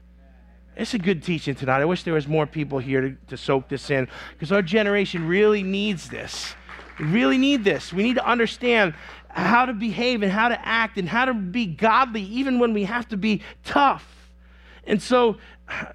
[0.76, 1.82] It's a good teaching tonight.
[1.82, 5.28] I wish there was more people here to, to soak this in because our generation
[5.28, 6.54] really needs this.
[7.00, 7.94] We really need this.
[7.94, 8.94] We need to understand
[9.30, 12.86] how to behave and how to act and how to be godly even when we
[12.86, 14.25] have to be tough.
[14.88, 15.38] And so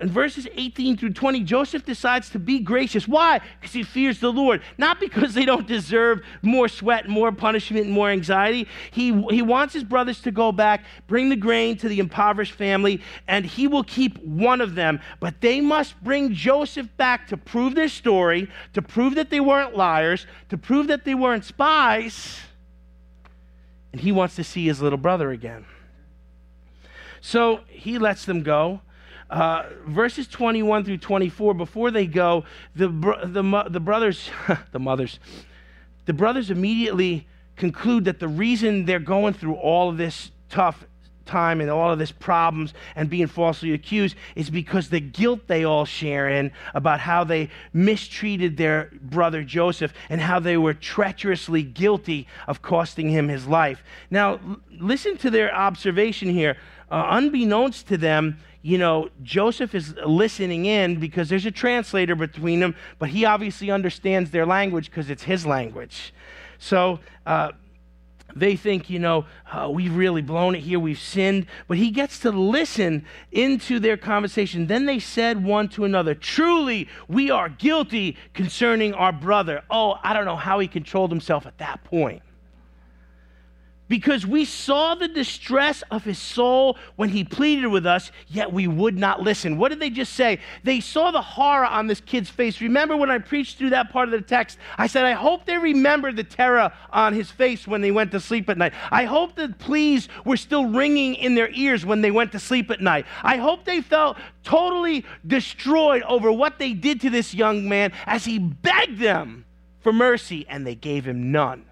[0.01, 3.07] in verses 18 through 20, Joseph decides to be gracious.
[3.07, 3.41] Why?
[3.61, 4.63] Because he fears the Lord.
[4.79, 8.67] Not because they don't deserve more sweat, more punishment, more anxiety.
[8.91, 13.01] He, he wants his brothers to go back, bring the grain to the impoverished family,
[13.29, 15.01] and he will keep one of them.
[15.21, 19.77] But they must bring Joseph back to prove their story, to prove that they weren't
[19.77, 22.41] liars, to prove that they weren't spies.
[23.93, 25.65] And he wants to see his little brother again.
[27.21, 28.81] So he lets them go.
[29.29, 34.29] Uh, verses 21 through 24, before they go, the, the, the brothers,
[34.73, 35.21] the mothers,
[36.07, 40.85] the brothers immediately conclude that the reason they're going through all of this tough
[41.31, 45.65] time and all of this problems and being falsely accused is because the guilt they
[45.65, 51.63] all share in about how they mistreated their brother Joseph and how they were treacherously
[51.63, 53.85] guilty of costing him his life.
[54.11, 56.57] Now, listen to their observation here
[56.91, 62.61] uh, unbeknownst to them, you know, Joseph is listening in because there's a translator between
[62.61, 66.13] them, but he obviously understands their language because it's his language.
[66.59, 67.53] So, uh,
[68.37, 71.47] they think, you know, oh, we've really blown it here, we've sinned.
[71.67, 74.67] But he gets to listen into their conversation.
[74.67, 79.63] Then they said one to another, Truly, we are guilty concerning our brother.
[79.69, 82.23] Oh, I don't know how he controlled himself at that point
[83.91, 88.69] because we saw the distress of his soul when he pleaded with us, yet we
[88.69, 89.59] would not listen.
[89.59, 90.39] What did they just say?
[90.63, 92.61] They saw the horror on this kid's face.
[92.61, 94.59] Remember when I preached through that part of the text?
[94.79, 98.21] I said, I hope they remember the terror on his face when they went to
[98.21, 98.75] sleep at night.
[98.93, 102.71] I hope the pleas were still ringing in their ears when they went to sleep
[102.71, 103.07] at night.
[103.25, 108.25] I hope they felt totally destroyed over what they did to this young man as
[108.25, 109.47] he begged them
[109.81, 111.65] for mercy, and they gave him none.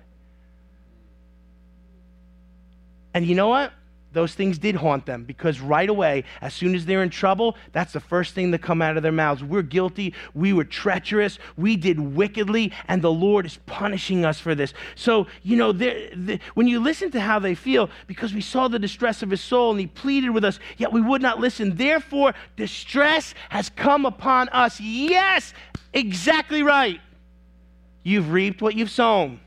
[3.15, 3.73] And you know what?
[4.11, 7.93] Those things did haunt them because right away, as soon as they're in trouble, that's
[7.93, 9.45] the first thing that come out of their mouths.
[9.45, 10.15] We're guilty.
[10.35, 11.39] We were treacherous.
[11.59, 14.73] We did wickedly, and the Lord is punishing us for this.
[14.95, 15.73] So, you know,
[16.55, 19.73] when you listen to how they feel, because we saw the distress of his soul
[19.73, 21.77] and he pleaded with us, yet we would not listen.
[21.77, 24.81] Therefore, distress has come upon us.
[24.81, 25.53] Yes,
[25.93, 27.01] exactly right.
[28.05, 29.41] You've reaped what you've sown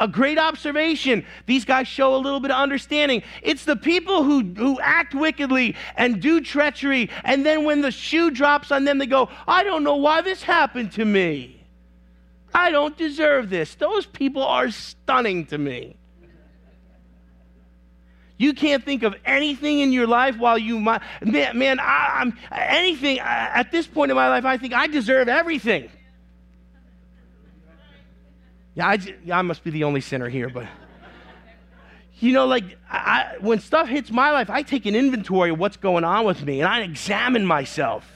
[0.00, 1.24] a great observation.
[1.46, 3.22] These guys show a little bit of understanding.
[3.42, 8.30] It's the people who, who act wickedly and do treachery, and then when the shoe
[8.30, 11.62] drops on them, they go, I don't know why this happened to me.
[12.52, 13.74] I don't deserve this.
[13.76, 15.96] Those people are stunning to me.
[18.38, 22.38] You can't think of anything in your life while you might, man, man I, am
[22.50, 25.90] anything uh, at this point in my life, I think I deserve everything.
[28.74, 30.66] Yeah, I, yeah, I must be the only sinner here, but
[32.20, 35.76] you know, like I, when stuff hits my life, I take an inventory of what's
[35.76, 38.06] going on with me and I examine myself.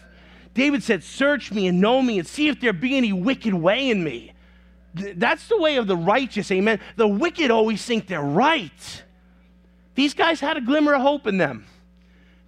[0.53, 3.91] David said, Search me and know me and see if there be any wicked way
[3.91, 4.33] in me.
[4.95, 6.79] That's the way of the righteous, amen.
[6.97, 9.03] The wicked always think they're right.
[9.97, 11.67] These guys had a glimmer of hope in them.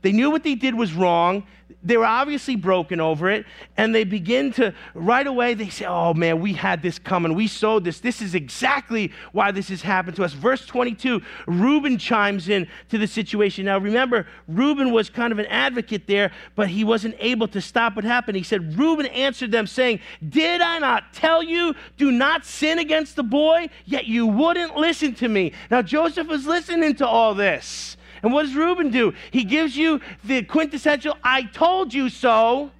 [0.06, 1.42] They knew what they did was wrong.
[1.82, 3.44] They were obviously broken over it.
[3.76, 7.34] And they begin to, right away, they say, Oh man, we had this coming.
[7.34, 7.98] We sowed this.
[7.98, 10.32] This is exactly why this has happened to us.
[10.32, 13.64] Verse 22, Reuben chimes in to the situation.
[13.64, 17.96] Now remember, Reuben was kind of an advocate there, but he wasn't able to stop
[17.96, 18.36] what happened.
[18.36, 23.16] He said, Reuben answered them, saying, Did I not tell you, do not sin against
[23.16, 23.70] the boy?
[23.86, 25.52] Yet you wouldn't listen to me.
[25.68, 27.95] Now Joseph was listening to all this.
[28.26, 29.14] And what does Reuben do?
[29.30, 32.72] He gives you the quintessential, I told you so.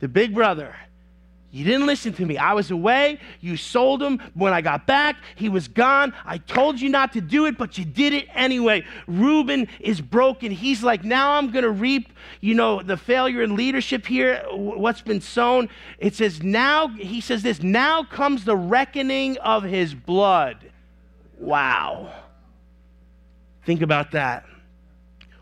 [0.00, 0.74] The big brother.
[1.52, 2.36] You didn't listen to me.
[2.36, 3.20] I was away.
[3.40, 4.20] You sold him.
[4.34, 6.12] When I got back, he was gone.
[6.24, 8.84] I told you not to do it, but you did it anyway.
[9.06, 10.50] Reuben is broken.
[10.50, 15.02] He's like, now I'm going to reap, you know, the failure in leadership here, what's
[15.02, 15.68] been sown.
[16.00, 20.56] It says, now, he says this, now comes the reckoning of his blood.
[21.38, 22.23] Wow.
[23.64, 24.44] Think about that.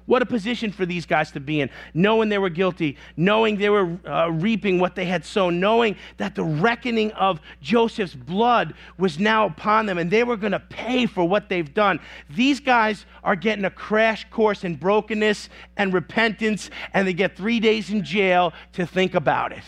[0.06, 3.70] What a position for these guys to be in, knowing they were guilty, knowing they
[3.70, 9.20] were uh, reaping what they had sown, knowing that the reckoning of Joseph's blood was
[9.20, 12.00] now upon them and they were going to pay for what they've done.
[12.28, 17.60] These guys are getting a crash course in brokenness and repentance, and they get three
[17.60, 19.64] days in jail to think about it.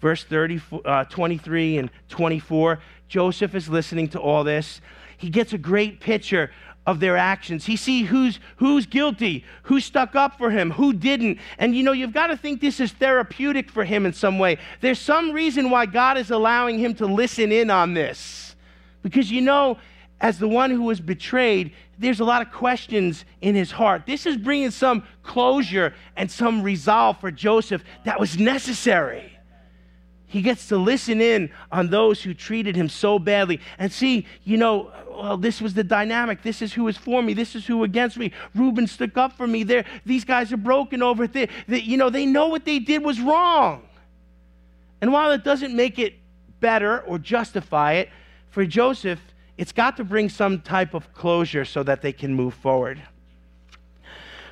[0.00, 4.80] Verse 30, uh, 23 and 24, Joseph is listening to all this.
[5.18, 6.50] He gets a great picture
[6.86, 7.66] of their actions.
[7.66, 11.38] He sees who's, who's guilty, who stuck up for him, who didn't.
[11.58, 14.58] And you know, you've got to think this is therapeutic for him in some way.
[14.80, 18.56] There's some reason why God is allowing him to listen in on this.
[19.02, 19.78] Because you know,
[20.20, 24.04] as the one who was betrayed, there's a lot of questions in his heart.
[24.06, 29.32] This is bringing some closure and some resolve for Joseph that was necessary.
[30.30, 34.58] He gets to listen in on those who treated him so badly and see, you
[34.58, 36.44] know, well, this was the dynamic.
[36.44, 37.34] This is who is for me.
[37.34, 38.30] This is who against me.
[38.54, 39.64] Reuben stuck up for me.
[39.64, 41.32] There, these guys are broken over it.
[41.32, 43.82] They, you know, they know what they did was wrong.
[45.00, 46.14] And while it doesn't make it
[46.60, 48.10] better or justify it,
[48.50, 49.20] for Joseph,
[49.58, 53.02] it's got to bring some type of closure so that they can move forward.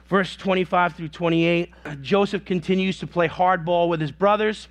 [0.09, 4.67] Verse 25 through 28, Joseph continues to play hardball with his brothers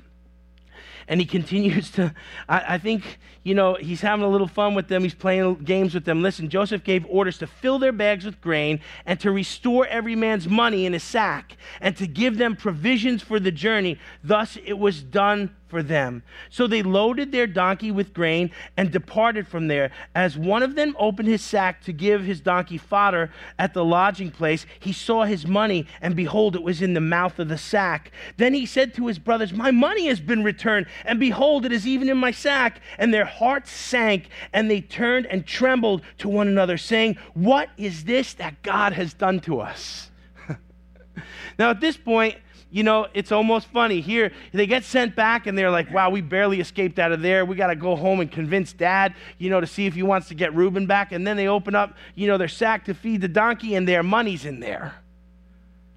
[1.07, 2.13] and he continues to,
[2.49, 5.03] I, I, think, you know, he's having a little fun with them.
[5.03, 6.21] He's playing games with them.
[6.21, 10.47] Listen, Joseph gave orders to fill their bags with grain and to restore every man's
[10.47, 13.97] money in a sack and to give them provisions for the journey.
[14.23, 16.23] Thus it was done for them.
[16.49, 19.91] So they loaded their donkey with grain and departed from there.
[20.15, 24.31] As one of them opened his sack to give his donkey fodder at the lodging
[24.31, 28.11] place, he saw his money, and behold, it was in the mouth of the sack.
[28.37, 31.87] Then he said to his brothers, My money has been returned, and behold, it is
[31.87, 32.81] even in my sack.
[32.97, 38.05] And their hearts sank, and they turned and trembled to one another, saying, What is
[38.05, 40.09] this that God has done to us?
[41.59, 42.35] now, at this point,
[42.69, 44.01] you know, it's almost funny.
[44.01, 47.45] Here, they get sent back and they're like, wow, we barely escaped out of there.
[47.45, 50.27] We got to go home and convince dad, you know, to see if he wants
[50.27, 51.13] to get Reuben back.
[51.13, 54.03] And then they open up, you know, their sack to feed the donkey and their
[54.03, 54.95] money's in there.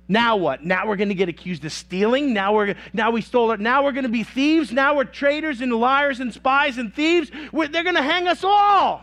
[0.06, 0.64] Now what?
[0.64, 2.32] Now we're going to get accused of stealing.
[2.32, 3.60] Now we're now we stole it.
[3.60, 4.72] Now we're going to be thieves.
[4.72, 7.30] Now we're traitors and liars and spies and thieves.
[7.52, 9.02] We're, they're going to hang us all.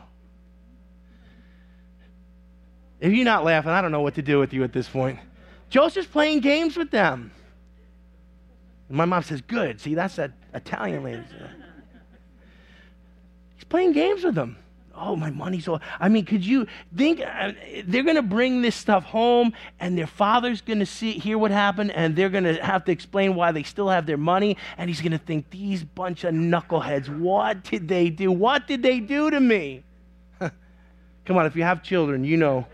[3.00, 5.20] If you're not laughing, I don't know what to do with you at this point.
[5.70, 7.32] Joseph's playing games with them.
[8.90, 9.80] And my mom says, Good.
[9.82, 11.24] See, that's that Italian lady.
[13.56, 14.58] He's playing games with them.
[15.00, 15.80] Oh, my money's all.
[16.00, 17.52] I mean, could you think uh,
[17.86, 21.52] they're going to bring this stuff home and their father's going to see hear what
[21.52, 24.90] happened and they're going to have to explain why they still have their money and
[24.90, 28.32] he's going to think these bunch of knuckleheads, what did they do?
[28.32, 29.84] What did they do to me?
[30.40, 32.66] Come on, if you have children, you know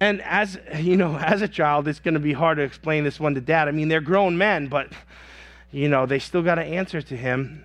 [0.00, 3.20] and as you know, as a child, it's going to be hard to explain this
[3.20, 3.68] one to dad.
[3.68, 4.92] I mean, they're grown men, but
[5.70, 7.64] you know, they still got to answer to him.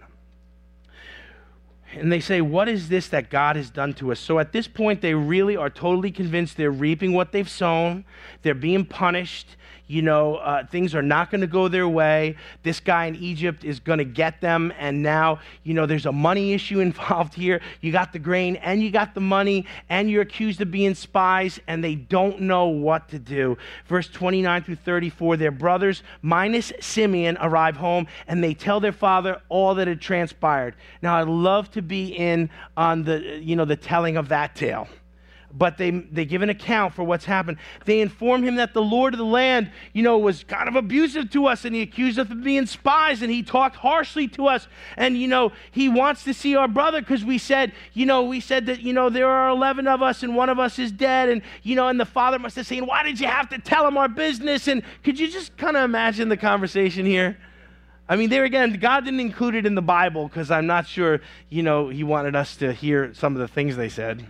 [1.93, 4.19] And they say, What is this that God has done to us?
[4.19, 8.05] So at this point, they really are totally convinced they're reaping what they've sown,
[8.41, 9.57] they're being punished,
[9.91, 12.37] you know, uh, things are not going to go their way.
[12.63, 14.71] This guy in Egypt is going to get them.
[14.79, 17.61] And now, you know, there's a money issue involved here.
[17.81, 21.59] You got the grain and you got the money, and you're accused of being spies,
[21.67, 23.57] and they don't know what to do.
[23.87, 29.41] Verse 29 through 34 their brothers, minus Simeon, arrive home, and they tell their father
[29.49, 30.75] all that had transpired.
[31.01, 34.87] Now, I'd love to be in on the, you know, the telling of that tale.
[35.53, 37.57] But they, they give an account for what's happened.
[37.85, 41.29] They inform him that the Lord of the land, you know, was kind of abusive
[41.31, 44.67] to us and he accused us of being spies and he talked harshly to us.
[44.97, 48.39] And, you know, he wants to see our brother because we said, you know, we
[48.39, 51.29] said that, you know, there are 11 of us and one of us is dead.
[51.29, 53.87] And, you know, and the father must have said, why did you have to tell
[53.87, 54.67] him our business?
[54.67, 57.37] And could you just kind of imagine the conversation here?
[58.09, 61.21] I mean, there again, God didn't include it in the Bible because I'm not sure,
[61.47, 64.27] you know, He wanted us to hear some of the things they said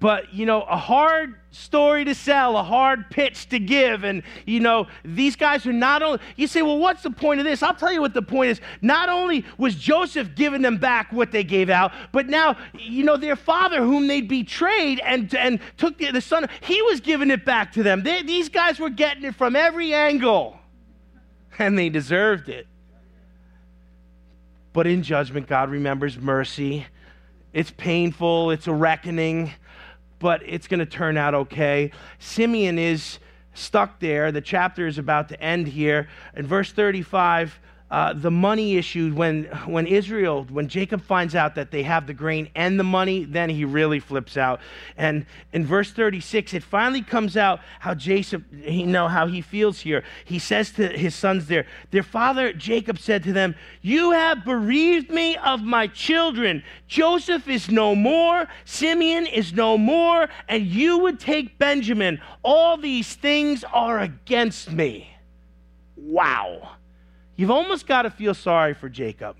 [0.00, 4.58] but you know a hard story to sell a hard pitch to give and you
[4.58, 7.62] know these guys are not only you say well what's the point of this?
[7.62, 8.60] I'll tell you what the point is.
[8.80, 13.16] Not only was joseph giving them back what they gave out but now you know
[13.16, 17.44] their father whom they betrayed and, and took the, the son he was giving it
[17.44, 18.02] back to them.
[18.02, 20.58] They, these guys were getting it from every angle
[21.58, 22.66] and they deserved it.
[24.72, 26.86] But in judgment god remembers mercy.
[27.52, 28.52] It's painful.
[28.52, 29.52] It's a reckoning
[30.20, 31.90] but it's going to turn out okay.
[32.20, 33.18] Simeon is
[33.54, 34.30] stuck there.
[34.30, 36.08] The chapter is about to end here.
[36.36, 37.58] In verse 35,
[37.90, 42.14] uh, the money issue when when Israel when Jacob finds out that they have the
[42.14, 44.60] grain and the money then he really flips out.
[44.96, 49.80] And in verse 36 it finally comes out how Jacob you know how he feels
[49.80, 50.04] here.
[50.24, 55.10] He says to his sons there their father Jacob said to them you have bereaved
[55.10, 56.62] me of my children.
[56.86, 62.20] Joseph is no more Simeon is no more and you would take Benjamin.
[62.44, 65.08] All these things are against me
[65.96, 66.76] wow
[67.40, 69.34] You've almost got to feel sorry for Jacob.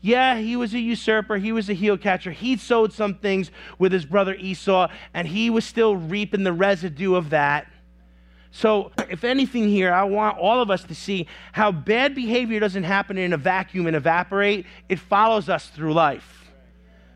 [0.00, 1.36] Yeah, he was a usurper.
[1.36, 2.32] He was a heel catcher.
[2.32, 7.14] He sowed some things with his brother Esau, and he was still reaping the residue
[7.14, 7.68] of that.
[8.50, 12.82] So, if anything here, I want all of us to see how bad behavior doesn't
[12.82, 16.50] happen in a vacuum and evaporate, it follows us through life.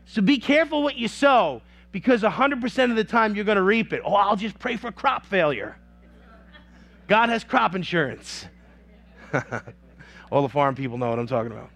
[0.05, 1.61] So, be careful what you sow
[1.91, 4.01] because 100% of the time you're going to reap it.
[4.05, 5.75] Oh, I'll just pray for crop failure.
[7.09, 8.45] God has crop insurance.
[10.31, 11.69] All the farm people know what I'm talking about.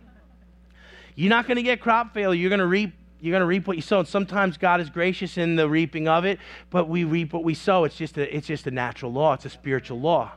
[1.16, 2.40] You're not going to get crop failure.
[2.40, 2.94] You're going to reap.
[3.20, 4.00] You're going to reap what you sow.
[4.00, 6.40] And sometimes God is gracious in the reaping of it,
[6.70, 7.84] but we reap what we sow.
[7.86, 9.34] It's just a, it's just a natural law.
[9.34, 10.34] It's a spiritual law.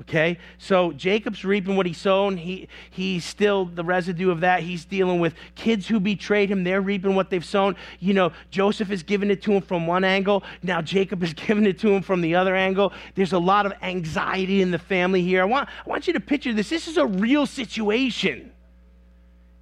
[0.00, 0.38] Okay?
[0.58, 2.36] So Jacob's reaping what he sown.
[2.36, 4.62] He, he's still the residue of that.
[4.62, 6.64] He's dealing with kids who betrayed him.
[6.64, 7.76] They're reaping what they've sown.
[7.98, 10.42] You know, Joseph is giving it to him from one angle.
[10.62, 12.92] Now Jacob is giving it to him from the other angle.
[13.14, 15.42] There's a lot of anxiety in the family here.
[15.42, 16.70] I want, I want you to picture this.
[16.70, 18.52] This is a real situation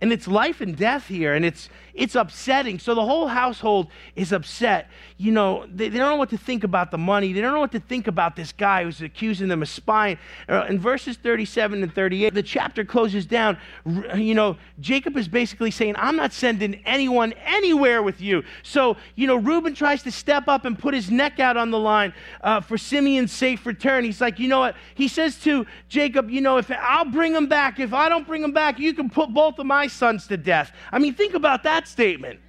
[0.01, 1.69] and it's life and death here and it's
[1.99, 2.79] it's upsetting.
[2.79, 4.89] So the whole household is upset.
[5.17, 7.33] You know they, they, don't know what to think about the money.
[7.33, 10.17] They don't know what to think about this guy who's accusing them of spying.
[10.49, 13.59] Uh, in verses 37 and 38 the chapter closes down.
[13.85, 18.45] You know jacob is basically saying i'm not sending anyone anywhere with you.
[18.63, 21.79] So you know reuben tries to step up and put his neck out on the
[21.79, 24.05] line uh, for simeon's safe return.
[24.05, 24.77] He's like you know what?
[24.95, 27.81] He says to jacob you know if i'll bring him back.
[27.81, 30.73] If i don't bring him back you can put both of my sons to death.
[30.93, 32.41] I mean, think about that statement.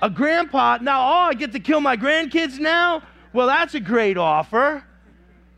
[0.00, 3.02] A grandpa, now, oh, I get to kill my grandkids now?
[3.32, 4.84] Well, that's a great offer.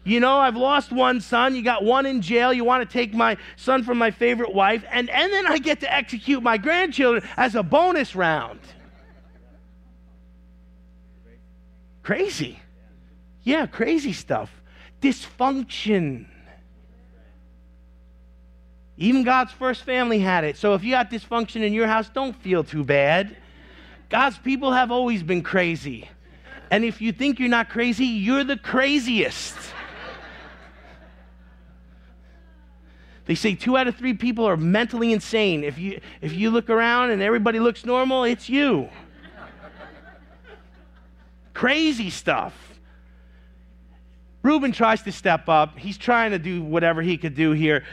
[0.03, 1.55] You know, I've lost one son.
[1.55, 2.53] You got one in jail.
[2.53, 4.83] You want to take my son from my favorite wife.
[4.91, 8.61] And, and then I get to execute my grandchildren as a bonus round.
[12.03, 12.59] Crazy.
[13.43, 14.51] Yeah, crazy stuff.
[15.03, 16.27] Dysfunction.
[19.01, 20.59] Even God's first family had it.
[20.59, 23.35] So if you got dysfunction in your house, don't feel too bad.
[24.11, 26.11] God's people have always been crazy.
[26.71, 29.57] And if you think you're not crazy, you're the craziest.
[33.25, 35.65] They say two out of three people are mentally insane.
[35.65, 38.91] If you, if you look around and everybody looks normal, it's you.
[41.55, 42.55] Crazy stuff.
[44.43, 45.79] Reuben tries to step up.
[45.79, 47.85] He's trying to do whatever he could do here.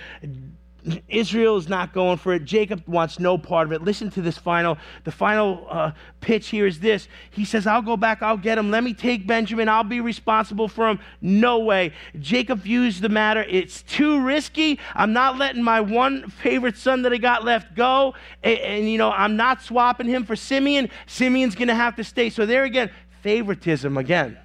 [1.07, 2.45] Israel is not going for it.
[2.45, 3.81] Jacob wants no part of it.
[3.81, 7.07] Listen to this final, the final uh, pitch here is this.
[7.31, 8.71] He says, I'll go back, I'll get him.
[8.71, 10.99] Let me take Benjamin, I'll be responsible for him.
[11.21, 11.93] No way.
[12.19, 14.79] Jacob views the matter, it's too risky.
[14.95, 18.13] I'm not letting my one favorite son that I got left go.
[18.43, 20.89] And, and you know, I'm not swapping him for Simeon.
[21.05, 22.29] Simeon's going to have to stay.
[22.29, 24.37] So there again, favoritism again.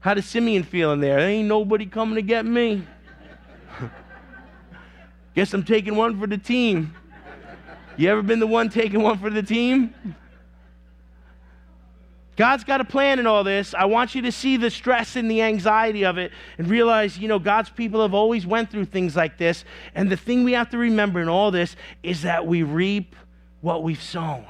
[0.00, 1.20] How does Simeon feel in there?
[1.20, 2.86] There ain't nobody coming to get me.
[5.34, 6.94] Guess I'm taking one for the team.
[7.96, 9.94] You ever been the one taking one for the team?
[12.36, 13.74] God's got a plan in all this.
[13.74, 17.28] I want you to see the stress and the anxiety of it and realize, you
[17.28, 19.64] know, God's people have always went through things like this.
[19.94, 23.14] And the thing we have to remember in all this is that we reap
[23.60, 24.46] what we've sown.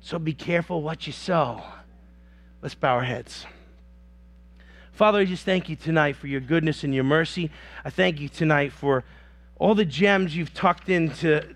[0.00, 1.62] So be careful what you sow.
[2.62, 3.44] Let's bow our heads.
[4.92, 7.50] Father, I just thank you tonight for your goodness and your mercy.
[7.84, 9.04] I thank you tonight for
[9.56, 11.54] all the gems you've tucked into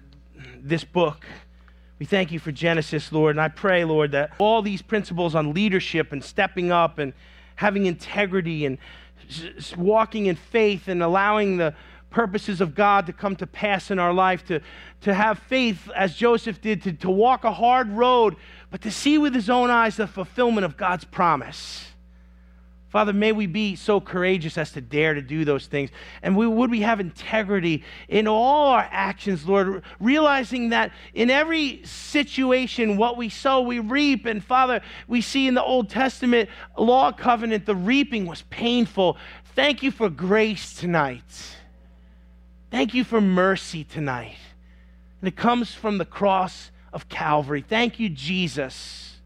[0.61, 1.27] this book.
[1.99, 5.53] We thank you for Genesis, Lord, and I pray, Lord, that all these principles on
[5.53, 7.13] leadership and stepping up and
[7.57, 8.79] having integrity and
[9.77, 11.75] walking in faith and allowing the
[12.11, 14.61] purposes of God to come to pass in our life, to,
[15.03, 18.37] to have faith as Joseph did, to, to walk a hard road,
[18.71, 21.88] but to see with his own eyes the fulfillment of God's promise.
[22.89, 25.91] Father, may we be so courageous as to dare to do those things.
[26.23, 31.83] And we, would we have integrity in all our actions, Lord, realizing that in every
[31.85, 34.25] situation, what we sow, we reap.
[34.25, 39.19] And Father, we see in the Old Testament law covenant, the reaping was painful.
[39.55, 41.57] Thank you for grace tonight.
[42.71, 44.39] Thank you for mercy tonight.
[45.21, 47.63] And it comes from the cross of Calvary.
[47.69, 49.18] Thank you, Jesus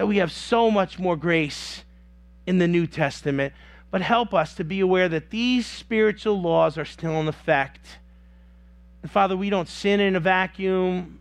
[0.00, 1.84] that we have so much more grace
[2.46, 3.52] in the New Testament,
[3.90, 7.98] but help us to be aware that these spiritual laws are still in effect.
[9.02, 11.20] And Father, we don't sin in a vacuum.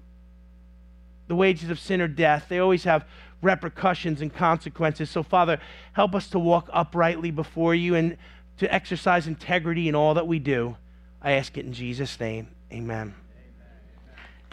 [1.28, 3.06] The wages of sin are death, they always have
[3.42, 5.10] repercussions and consequences.
[5.10, 5.60] So, Father,
[5.92, 8.16] help us to walk uprightly before you and
[8.60, 10.78] to exercise integrity in all that we do.
[11.22, 12.48] I ask it in Jesus' name.
[12.72, 13.14] Amen.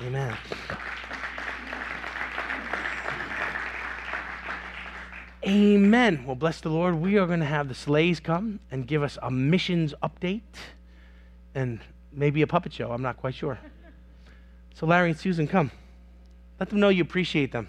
[0.01, 0.37] Amen.
[0.37, 0.37] Amen.
[5.47, 6.25] Amen.
[6.27, 6.97] Well, bless the Lord.
[6.97, 10.41] We are going to have the Sleighs come and give us a missions update
[11.55, 11.79] and
[12.11, 12.91] maybe a puppet show.
[12.91, 13.57] I'm not quite sure.
[14.75, 15.71] So, Larry and Susan, come.
[16.59, 17.69] Let them know you appreciate them.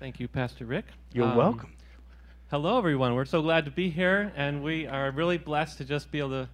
[0.00, 0.86] Thank you, Pastor Rick.
[1.12, 1.72] You're um, welcome.
[2.50, 3.14] Hello, everyone.
[3.14, 6.30] We're so glad to be here, and we are really blessed to just be able
[6.30, 6.48] to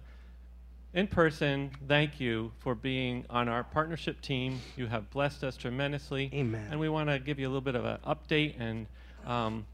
[0.93, 4.59] in person, thank you for being on our partnership team.
[4.75, 6.31] You have blessed us tremendously.
[6.33, 6.67] Amen.
[6.71, 8.59] And we want to give you a little bit of an update.
[8.59, 8.87] And
[9.25, 9.65] um,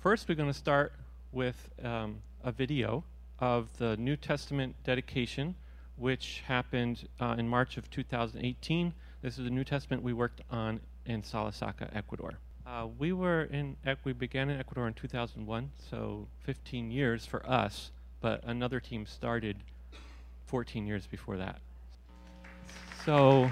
[0.00, 0.92] first, we're going to start
[1.32, 3.04] with um, a video
[3.38, 5.54] of the New Testament dedication,
[5.96, 8.92] which happened uh, in March of 2018.
[9.22, 12.32] This is the New Testament we worked on in Salasaca, Ecuador.
[12.66, 17.92] Uh, we were in, we began in Ecuador in 2001, so 15 years for us,
[18.20, 19.56] but another team started
[20.48, 21.60] 14 years before that.
[23.04, 23.50] So,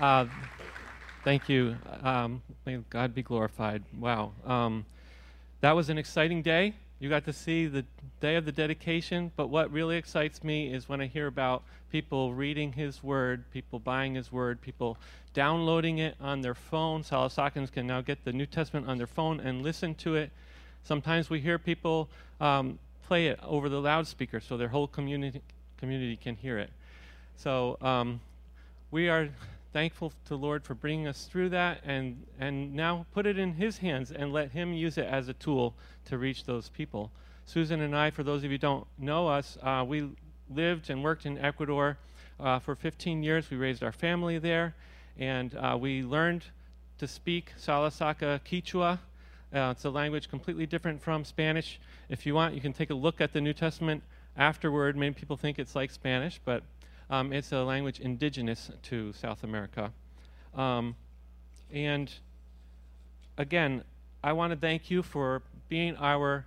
[0.00, 0.26] uh,
[1.24, 1.76] thank you.
[2.02, 3.82] Um, may God be glorified.
[3.98, 4.32] Wow.
[4.44, 4.86] Um,
[5.60, 6.74] that was an exciting day.
[6.98, 7.84] You got to see the
[8.20, 12.32] day of the dedication, but what really excites me is when I hear about people
[12.32, 14.96] reading His Word, people buying His Word, people
[15.34, 17.02] downloading it on their phone.
[17.02, 20.30] Salasakans can now get the New Testament on their phone and listen to it.
[20.84, 22.08] Sometimes we hear people
[22.40, 25.42] um, play it over the loudspeaker so their whole community
[25.78, 26.70] community can hear it.
[27.36, 28.20] So um,
[28.90, 29.28] we are
[29.72, 33.78] thankful to Lord for bringing us through that, and and now put it in His
[33.78, 35.74] hands and let Him use it as a tool
[36.06, 37.10] to reach those people.
[37.44, 40.08] Susan and I, for those of you who don't know us, uh, we
[40.50, 41.98] lived and worked in Ecuador
[42.40, 43.50] uh, for 15 years.
[43.50, 44.74] We raised our family there,
[45.18, 46.44] and uh, we learned
[46.98, 48.98] to speak Salasaka Quechua.
[49.54, 51.80] Uh, it's a language completely different from Spanish.
[52.08, 54.02] If you want, you can take a look at the New Testament
[54.36, 54.96] afterward.
[54.96, 56.62] Many people think it's like Spanish, but
[57.08, 59.92] um, it's a language indigenous to South America.
[60.54, 60.96] Um,
[61.72, 62.12] and
[63.38, 63.84] again,
[64.22, 66.46] I want to thank you for being our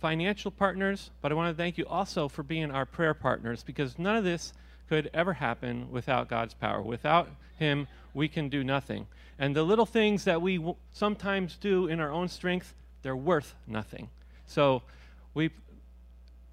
[0.00, 3.98] financial partners, but I want to thank you also for being our prayer partners because
[3.98, 4.52] none of this
[4.88, 6.82] could ever happen without God's power.
[6.82, 7.28] Without
[7.58, 9.06] Him, we can do nothing.
[9.38, 13.54] And the little things that we w- sometimes do in our own strength, they're worth
[13.66, 14.08] nothing.
[14.46, 14.82] So
[15.32, 15.50] we,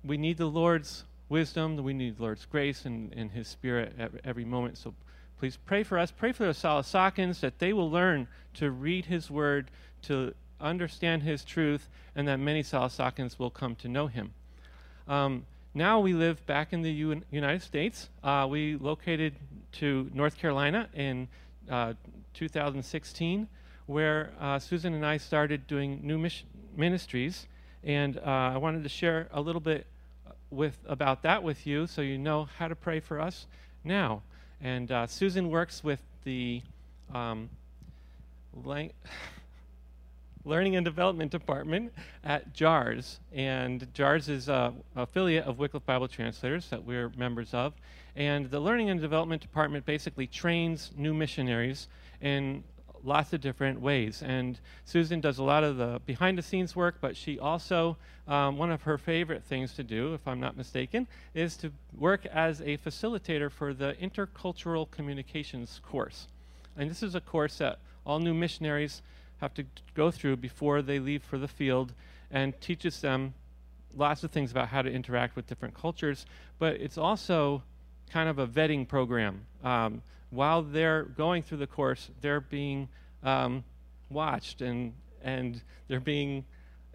[0.04, 4.12] we need the Lord's wisdom, we need the Lord's grace and, and His Spirit at
[4.24, 4.78] every moment.
[4.78, 4.94] So
[5.40, 6.12] please pray for us.
[6.12, 9.70] Pray for the Salasakans that they will learn to read His Word,
[10.04, 14.34] to understand His truth, and that many Salasakans will come to know Him.
[15.08, 18.10] Um, now we live back in the U- United States.
[18.24, 19.36] Uh, we located
[19.74, 21.28] to North Carolina in
[21.70, 21.94] uh,
[22.34, 23.48] 2016,
[23.86, 27.48] where uh, Susan and I started doing new mission ministries,
[27.84, 28.22] and uh,
[28.54, 29.88] I wanted to share a little bit
[30.28, 33.48] uh, with about that with you, so you know how to pray for us
[33.84, 34.22] now.
[34.62, 36.62] And Susan works with the
[37.14, 37.50] um,
[40.48, 41.92] Learning and Development Department
[42.24, 47.74] at JAARS, and JAARS is an affiliate of Wycliffe Bible Translators that we're members of.
[48.16, 51.90] And the Learning and Development Department basically trains new missionaries
[52.22, 52.64] in
[53.04, 54.24] lots of different ways.
[54.24, 58.58] And Susan does a lot of the behind the scenes work, but she also, um,
[58.58, 62.62] one of her favorite things to do, if I'm not mistaken, is to work as
[62.62, 66.28] a facilitator for the Intercultural Communications course.
[66.78, 69.02] And this is a course that all new missionaries
[69.40, 71.94] have to go through before they leave for the field
[72.32, 73.34] and teaches them
[73.96, 76.26] lots of things about how to interact with different cultures,
[76.60, 77.64] but it's also
[78.12, 79.46] kind of a vetting program.
[79.64, 82.90] Um, while they're going through the course, they're being
[83.24, 83.64] um,
[84.10, 86.46] watched and, and they're being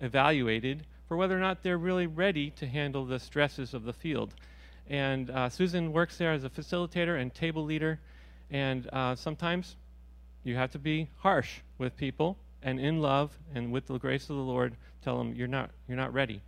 [0.01, 4.35] evaluated for whether or not they're really ready to handle the stresses of the field.
[4.89, 8.01] And uh, Susan works there as a facilitator and table leader,
[8.51, 9.77] and uh, sometimes
[10.45, 14.37] you have to be harsh with people and in love and with the grace of
[14.37, 16.43] the Lord tell them you're not you're not ready.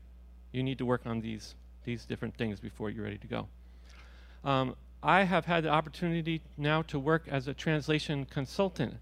[0.53, 3.49] You need to work on these these different things before you're ready to go.
[4.45, 8.95] Um, I have had the opportunity now to work as a translation consultant,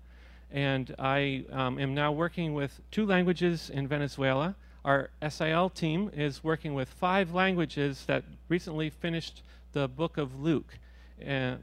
[0.51, 4.57] and I um, am now working with two languages in Venezuela.
[4.84, 10.78] Our SIL team is working with five languages that recently finished the book of Luke.
[11.20, 11.61] And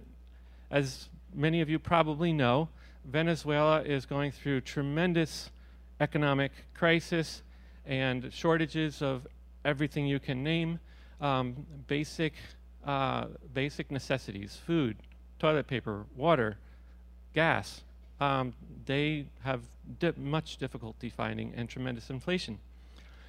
[0.72, 2.70] as many of you probably know,
[3.10, 5.50] Venezuela is going through tremendous
[6.00, 7.42] economic crisis
[7.86, 9.28] and shortages of
[9.66, 10.80] everything you can name,
[11.20, 11.56] um,
[11.88, 12.34] basic
[12.86, 14.96] uh, basic necessities, food,
[15.38, 16.58] toilet paper, water,
[17.34, 17.82] gas.
[18.22, 18.54] Um,
[18.86, 19.62] they have
[20.00, 22.58] di- much difficulty finding and tremendous inflation.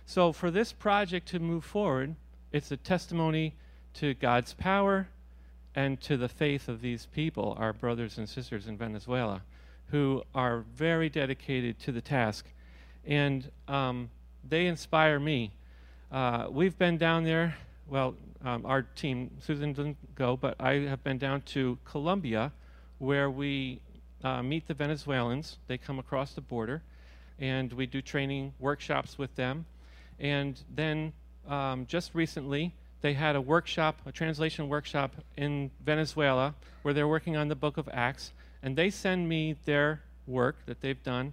[0.06, 2.14] So for this project to move forward,
[2.52, 3.54] it's a testimony
[3.94, 5.08] to God's power
[5.74, 9.42] and to the faith of these people, our brothers and sisters in Venezuela
[9.90, 12.46] who are very dedicated to the task.
[13.04, 14.10] And um,
[14.48, 15.52] they inspire me.
[16.12, 17.56] Uh, we've been down there,
[17.88, 18.14] well,
[18.44, 22.52] um, our team, Susan didn't go, but I have been down to Colombia
[22.98, 23.80] where we
[24.22, 25.58] uh, meet the Venezuelans.
[25.66, 26.82] They come across the border,
[27.38, 29.66] and we do training workshops with them.
[30.18, 31.12] And then
[31.48, 37.36] um, just recently, they had a workshop, a translation workshop in Venezuela, where they're working
[37.36, 38.32] on the book of Acts
[38.62, 41.32] and they send me their work that they've done,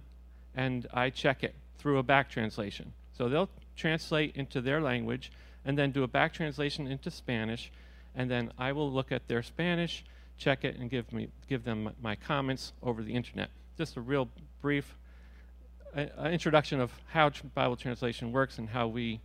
[0.54, 2.92] and I check it through a back translation.
[3.16, 5.30] So they'll translate into their language
[5.64, 7.70] and then do a back translation into Spanish,
[8.14, 10.04] and then I will look at their Spanish,
[10.38, 13.50] check it, and give me give them my comments over the internet.
[13.76, 14.28] Just a real
[14.60, 14.96] brief
[15.96, 19.20] uh, introduction of how Bible translation works and how we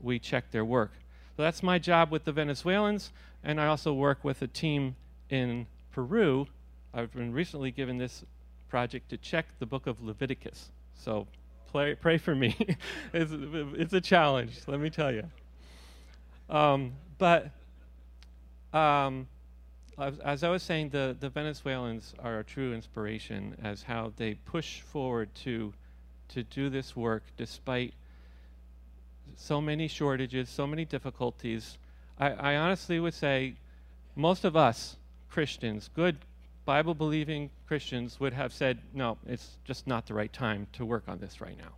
[0.00, 0.92] we check their work.
[1.36, 3.10] So that's my job with the Venezuelans,
[3.42, 4.96] and I also work with a team
[5.30, 6.46] in Peru
[6.98, 8.24] I've been recently given this
[8.68, 10.72] project to check the book of Leviticus.
[10.94, 11.28] So
[11.70, 12.56] pray, pray for me.
[13.12, 15.22] it's, it's a challenge, let me tell you.
[16.50, 17.52] Um, but
[18.72, 19.28] um,
[19.96, 24.34] as, as, I was saying, the, the Venezuelans are a true inspiration as how they
[24.34, 25.72] push forward to,
[26.30, 27.94] to do this work despite
[29.36, 31.78] so many shortages, so many difficulties.
[32.18, 33.54] I, I honestly would say
[34.16, 34.96] most of us
[35.30, 36.16] Christians, good
[36.68, 41.04] Bible believing Christians would have said, no, it's just not the right time to work
[41.08, 41.72] on this right now.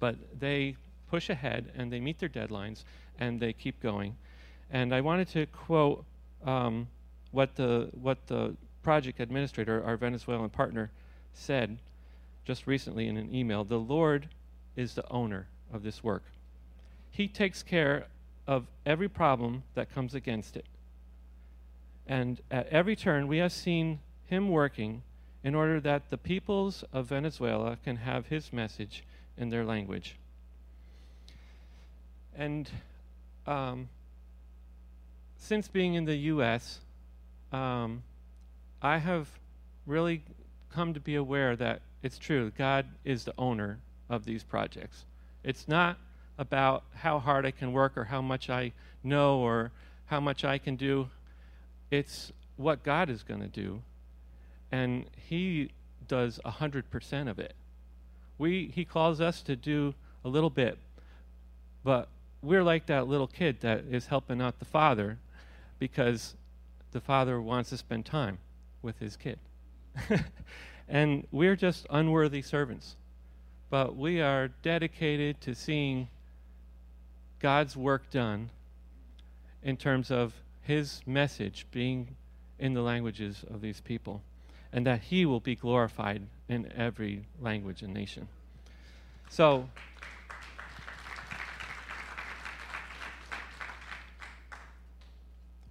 [0.00, 0.74] But they
[1.10, 2.84] push ahead and they meet their deadlines
[3.18, 4.16] and they keep going.
[4.70, 6.06] And I wanted to quote
[6.46, 6.88] um,
[7.32, 10.90] what, the, what the project administrator, our Venezuelan partner,
[11.34, 11.76] said
[12.46, 14.30] just recently in an email The Lord
[14.76, 16.24] is the owner of this work.
[17.10, 18.06] He takes care
[18.46, 20.64] of every problem that comes against it.
[22.06, 23.98] And at every turn, we have seen
[24.32, 25.02] him working
[25.44, 29.04] in order that the peoples of Venezuela can have his message
[29.36, 30.16] in their language.
[32.34, 32.70] And
[33.46, 33.90] um,
[35.36, 36.80] since being in the U.S.,
[37.52, 38.02] um,
[38.80, 39.28] I have
[39.86, 40.22] really
[40.72, 42.50] come to be aware that it's true.
[42.56, 45.04] God is the owner of these projects.
[45.44, 45.98] It's not
[46.38, 48.72] about how hard I can work or how much I
[49.04, 49.72] know or
[50.06, 51.10] how much I can do.
[51.90, 53.82] It's what God is going to do
[54.72, 55.70] and he
[56.08, 57.54] does 100% of it.
[58.38, 59.94] We, he calls us to do
[60.24, 60.78] a little bit,
[61.84, 62.08] but
[62.40, 65.18] we're like that little kid that is helping out the father
[65.78, 66.34] because
[66.90, 68.38] the father wants to spend time
[68.80, 69.38] with his kid.
[70.88, 72.96] and we're just unworthy servants.
[73.68, 76.08] But we are dedicated to seeing
[77.38, 78.50] God's work done
[79.62, 82.16] in terms of his message being
[82.58, 84.22] in the languages of these people
[84.72, 88.28] and that he will be glorified in every language and nation.
[89.28, 89.68] So,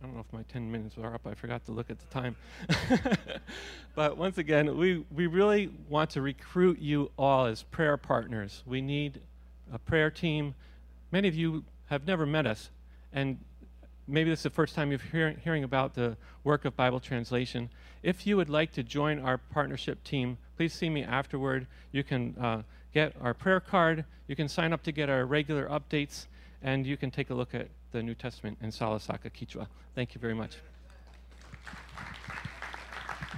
[0.01, 1.27] I don't know if my 10 minutes are up.
[1.27, 2.35] I forgot to look at the time.
[3.95, 8.63] but once again, we, we really want to recruit you all as prayer partners.
[8.65, 9.21] We need
[9.71, 10.55] a prayer team.
[11.11, 12.71] Many of you have never met us,
[13.13, 13.37] and
[14.07, 17.69] maybe this is the first time you're hear, hearing about the work of Bible translation.
[18.03, 21.67] If you would like to join our partnership team, please see me afterward.
[21.91, 25.67] You can uh, get our prayer card, you can sign up to get our regular
[25.67, 26.27] updates,
[26.61, 29.67] and you can take a look at the New Testament in Salasaka Quechua.
[29.95, 30.57] Thank you very much.